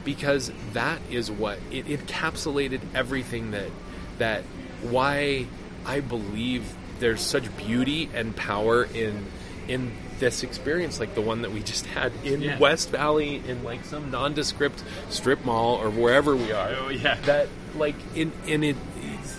because 0.02 0.50
that 0.72 0.98
is 1.10 1.30
what 1.30 1.58
it 1.70 1.84
encapsulated 1.88 2.80
everything 2.94 3.50
that 3.50 3.68
that 4.16 4.42
why 4.90 5.46
i 5.84 6.00
believe 6.00 6.64
there's 6.98 7.20
such 7.20 7.54
beauty 7.56 8.08
and 8.14 8.34
power 8.36 8.84
in 8.84 9.24
in 9.68 9.92
this 10.18 10.42
experience 10.42 10.98
like 10.98 11.14
the 11.14 11.20
one 11.20 11.42
that 11.42 11.52
we 11.52 11.60
just 11.62 11.84
had 11.86 12.10
in 12.24 12.40
Yeah. 12.40 12.58
west 12.58 12.88
valley 12.90 13.42
in 13.46 13.62
like 13.64 13.84
some 13.84 14.10
nondescript 14.10 14.82
strip 15.10 15.44
mall 15.44 15.74
or 15.76 15.90
wherever 15.90 16.34
we 16.34 16.52
are 16.52 16.70
Oh, 16.80 16.88
yeah. 16.88 17.16
that 17.26 17.48
like 17.74 17.96
in 18.14 18.32
in 18.46 18.64
it 18.64 18.76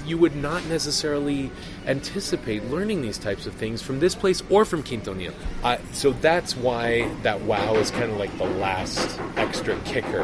you 0.08 0.18
would 0.18 0.36
not 0.36 0.66
necessarily 0.66 1.52
anticipate 1.86 2.64
learning 2.66 3.02
these 3.02 3.18
types 3.18 3.46
of 3.46 3.54
things 3.54 3.82
from 3.82 4.00
this 4.00 4.16
place 4.16 4.42
or 4.50 4.66
from 4.66 4.84
Quintonil. 4.84 5.34
I 5.64 5.80
so 5.94 6.12
that's 6.12 6.56
why 6.56 7.14
that 7.24 7.42
wow 7.42 7.76
is 7.76 7.92
kind 7.92 8.12
of 8.12 8.18
like 8.18 8.36
the 8.38 8.46
last 8.46 9.20
extra 9.36 9.78
kicker. 9.82 10.24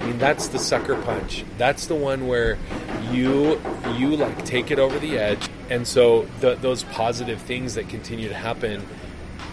I 0.00 0.06
mean, 0.06 0.18
that's 0.18 0.48
the 0.48 0.58
sucker 0.58 1.00
punch. 1.02 1.44
That's 1.58 1.86
the 1.86 1.94
one 1.94 2.26
where 2.26 2.58
you 3.10 3.60
you 3.96 4.16
like 4.16 4.44
take 4.44 4.70
it 4.70 4.78
over 4.78 4.98
the 4.98 5.18
edge, 5.18 5.48
and 5.70 5.86
so 5.86 6.26
the, 6.40 6.54
those 6.56 6.84
positive 6.84 7.40
things 7.40 7.74
that 7.74 7.88
continue 7.88 8.28
to 8.28 8.34
happen 8.34 8.84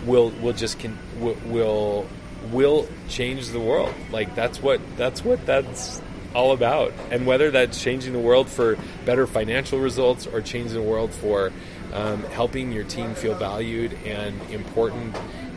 will 0.06 0.30
will 0.42 0.54
just 0.54 0.80
can 0.80 0.98
will 1.46 2.08
will 2.52 2.88
change 3.08 3.50
the 3.50 3.60
world. 3.60 3.94
Like 4.12 4.36
that's 4.36 4.62
what 4.62 4.82
that's 4.98 5.24
what 5.24 5.46
that's 5.46 6.02
all 6.34 6.52
about. 6.52 6.94
And 7.12 7.26
whether 7.26 7.52
that's 7.52 7.82
changing 7.82 8.14
the 8.14 8.20
world 8.20 8.50
for 8.50 8.78
better 9.06 9.28
financial 9.28 9.80
results 9.80 10.28
or 10.28 10.42
changing 10.42 10.74
the 10.74 10.88
world 10.88 11.12
for 11.12 11.52
um, 11.94 12.24
helping 12.26 12.72
your 12.72 12.84
team 12.84 13.16
feel 13.16 13.36
valued 13.36 13.94
and 14.06 14.40
important, 14.52 15.16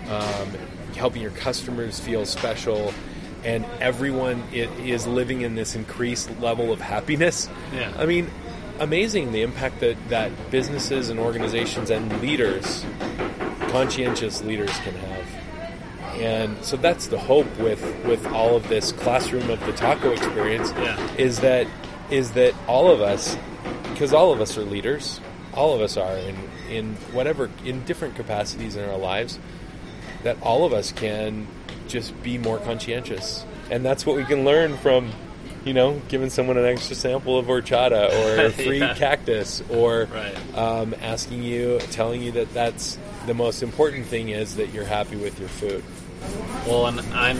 um, 0.08 0.48
helping 0.96 1.22
your 1.22 1.30
customers 1.32 2.00
feel 2.00 2.24
special. 2.24 2.92
And 3.44 3.64
everyone 3.80 4.42
is 4.52 5.06
living 5.06 5.40
in 5.40 5.56
this 5.56 5.74
increased 5.74 6.30
level 6.40 6.72
of 6.72 6.80
happiness. 6.80 7.48
Yeah. 7.74 7.92
I 7.98 8.06
mean, 8.06 8.30
amazing 8.78 9.32
the 9.32 9.42
impact 9.42 9.80
that, 9.80 9.96
that 10.08 10.30
businesses 10.50 11.10
and 11.10 11.18
organizations 11.18 11.90
and 11.90 12.20
leaders 12.22 12.84
conscientious 13.72 14.42
leaders 14.42 14.70
can 14.80 14.94
have. 14.94 15.21
And 16.22 16.62
so 16.64 16.76
that's 16.76 17.08
the 17.08 17.18
hope 17.18 17.46
with 17.58 17.82
with 18.04 18.24
all 18.28 18.54
of 18.54 18.68
this 18.68 18.92
classroom 18.92 19.50
of 19.50 19.58
the 19.66 19.72
taco 19.72 20.12
experience 20.12 20.70
Yeah. 20.78 21.14
is 21.16 21.40
that 21.40 21.66
is 22.10 22.32
that 22.32 22.54
all 22.68 22.90
of 22.90 23.00
us 23.00 23.36
because 23.92 24.12
all 24.12 24.32
of 24.32 24.40
us 24.40 24.56
are 24.56 24.62
leaders, 24.62 25.20
all 25.52 25.74
of 25.74 25.80
us 25.80 25.96
are 25.96 26.16
in 26.16 26.36
in 26.70 26.94
whatever 27.12 27.50
in 27.64 27.84
different 27.84 28.14
capacities 28.14 28.76
in 28.76 28.88
our 28.88 28.96
lives 28.98 29.38
that 30.22 30.36
all 30.42 30.64
of 30.64 30.72
us 30.72 30.92
can 30.92 31.46
just 31.88 32.20
be 32.22 32.38
more 32.38 32.58
conscientious. 32.58 33.44
And 33.70 33.84
that's 33.84 34.06
what 34.06 34.16
we 34.16 34.24
can 34.24 34.44
learn 34.44 34.76
from 34.76 35.10
you 35.64 35.72
know, 35.74 36.00
giving 36.08 36.28
someone 36.28 36.56
an 36.58 36.64
extra 36.64 36.96
sample 36.96 37.38
of 37.38 37.46
horchata 37.46 38.10
or 38.24 38.46
a 38.46 38.50
free 38.64 38.78
Yeah. 38.80 38.94
cactus 38.94 39.62
or 39.70 40.08
Right. 40.12 40.58
um, 40.58 40.92
asking 41.00 41.44
you, 41.44 41.78
telling 41.92 42.20
you 42.20 42.32
that 42.32 42.52
that's 42.52 42.98
the 43.26 43.34
most 43.34 43.62
important 43.62 44.06
thing 44.06 44.30
is 44.30 44.56
that 44.56 44.72
you're 44.74 44.84
happy 44.84 45.14
with 45.16 45.38
your 45.38 45.48
food. 45.48 45.84
Well, 46.66 46.86
and 46.86 47.00
I'm 47.14 47.36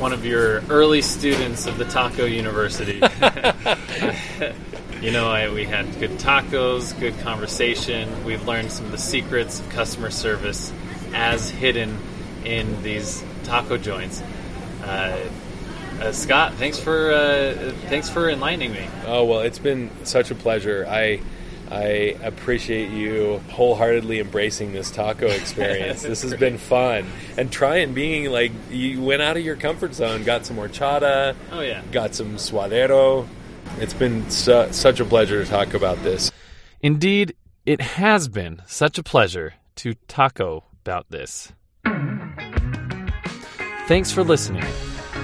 one 0.00 0.12
of 0.12 0.24
your 0.24 0.60
early 0.68 1.02
students 1.02 1.66
of 1.66 1.78
the 1.78 1.84
Taco 1.84 2.24
University. 2.24 2.94
you 5.00 5.10
know, 5.10 5.30
I, 5.30 5.52
we 5.52 5.64
had 5.64 5.98
good 6.00 6.12
tacos, 6.12 6.98
good 6.98 7.18
conversation. 7.20 8.24
We've 8.24 8.46
learned 8.46 8.72
some 8.72 8.86
of 8.86 8.92
the 8.92 8.98
secrets 8.98 9.60
of 9.60 9.68
customer 9.70 10.10
service 10.10 10.72
as 11.14 11.50
hidden 11.50 11.98
in 12.44 12.82
these 12.82 13.22
taco 13.44 13.76
joints. 13.76 14.22
Uh, 14.82 15.18
uh, 16.00 16.12
Scott, 16.12 16.54
thanks 16.54 16.78
for 16.78 17.12
uh, 17.12 17.72
thanks 17.86 18.10
for 18.10 18.28
enlightening 18.28 18.72
me. 18.72 18.86
Oh 19.06 19.24
well, 19.24 19.40
it's 19.40 19.58
been 19.58 19.90
such 20.04 20.30
a 20.30 20.34
pleasure. 20.34 20.86
I 20.88 21.20
I 21.70 22.16
appreciate 22.22 22.90
you 22.90 23.40
wholeheartedly 23.50 24.20
embracing 24.20 24.72
this 24.72 24.90
taco 24.90 25.26
experience. 25.26 26.02
this 26.02 26.22
has 26.22 26.34
been 26.34 26.58
fun 26.58 27.06
and 27.36 27.50
trying 27.50 27.92
being 27.92 28.30
like 28.30 28.52
you 28.70 29.02
went 29.02 29.20
out 29.22 29.36
of 29.36 29.44
your 29.44 29.56
comfort 29.56 29.94
zone, 29.94 30.22
got 30.22 30.46
some 30.46 30.56
horchata, 30.56 31.34
Oh 31.50 31.60
yeah. 31.60 31.82
got 31.90 32.14
some 32.14 32.36
suadero. 32.36 33.26
It's 33.78 33.94
been 33.94 34.30
su- 34.30 34.68
such 34.70 35.00
a 35.00 35.04
pleasure 35.04 35.44
to 35.44 35.50
talk 35.50 35.74
about 35.74 36.02
this. 36.04 36.30
Indeed, 36.80 37.34
it 37.64 37.80
has 37.80 38.28
been 38.28 38.62
such 38.66 38.96
a 38.96 39.02
pleasure 39.02 39.54
to 39.76 39.94
taco 40.06 40.64
about 40.84 41.10
this. 41.10 41.52
Thanks 43.88 44.10
for 44.12 44.22
listening. 44.24 44.64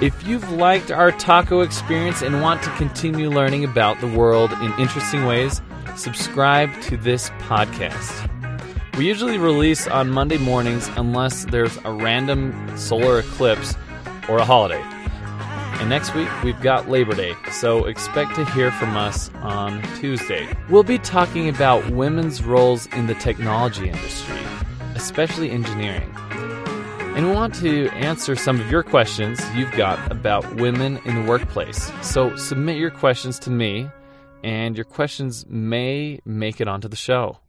If 0.01 0.25
you've 0.27 0.49
liked 0.51 0.91
our 0.91 1.11
taco 1.13 1.61
experience 1.61 2.21
and 2.21 2.41
want 2.41 2.61
to 2.63 2.69
continue 2.71 3.29
learning 3.29 3.63
about 3.63 3.99
the 4.01 4.07
world 4.07 4.51
in 4.53 4.73
interesting 4.79 5.25
ways, 5.25 5.61
subscribe 5.95 6.69
to 6.81 6.97
this 6.97 7.29
podcast. 7.39 8.29
We 8.97 9.07
usually 9.07 9.37
release 9.37 9.87
on 9.87 10.09
Monday 10.09 10.37
mornings 10.37 10.89
unless 10.95 11.45
there's 11.45 11.77
a 11.83 11.91
random 11.91 12.77
solar 12.77 13.19
eclipse 13.19 13.75
or 14.29 14.37
a 14.37 14.45
holiday. 14.45 14.81
And 15.79 15.89
next 15.89 16.13
week, 16.13 16.29
we've 16.43 16.61
got 16.61 16.89
Labor 16.89 17.15
Day, 17.15 17.35
so 17.51 17.85
expect 17.85 18.35
to 18.35 18.45
hear 18.51 18.71
from 18.71 18.95
us 18.95 19.29
on 19.41 19.81
Tuesday. 19.97 20.47
We'll 20.69 20.83
be 20.83 20.99
talking 20.99 21.49
about 21.49 21.89
women's 21.89 22.43
roles 22.43 22.85
in 22.87 23.07
the 23.07 23.15
technology 23.15 23.89
industry, 23.89 24.39
especially 24.95 25.49
engineering. 25.49 26.13
And 27.15 27.27
we 27.27 27.33
want 27.33 27.53
to 27.55 27.89
answer 27.89 28.35
some 28.35 28.59
of 28.59 28.71
your 28.71 28.81
questions 28.81 29.39
you've 29.55 29.71
got 29.73 30.11
about 30.11 30.55
women 30.55 30.99
in 31.05 31.15
the 31.15 31.29
workplace. 31.29 31.91
So 32.01 32.35
submit 32.35 32.77
your 32.77 32.91
questions 32.91 33.37
to 33.39 33.49
me, 33.49 33.89
and 34.43 34.75
your 34.75 34.85
questions 34.85 35.45
may 35.47 36.19
make 36.25 36.59
it 36.59 36.67
onto 36.67 36.87
the 36.87 36.95
show. 36.95 37.39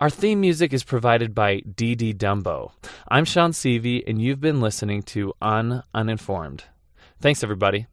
Our 0.00 0.10
theme 0.10 0.40
music 0.40 0.72
is 0.72 0.82
provided 0.82 1.34
by 1.34 1.60
DD 1.60 2.16
Dumbo. 2.16 2.72
I'm 3.08 3.24
Sean 3.24 3.52
Seavey, 3.52 4.02
and 4.06 4.20
you've 4.20 4.40
been 4.40 4.60
listening 4.60 5.02
to 5.04 5.32
Un 5.40 5.84
Uninformed. 5.94 6.64
Thanks, 7.20 7.42
everybody. 7.42 7.86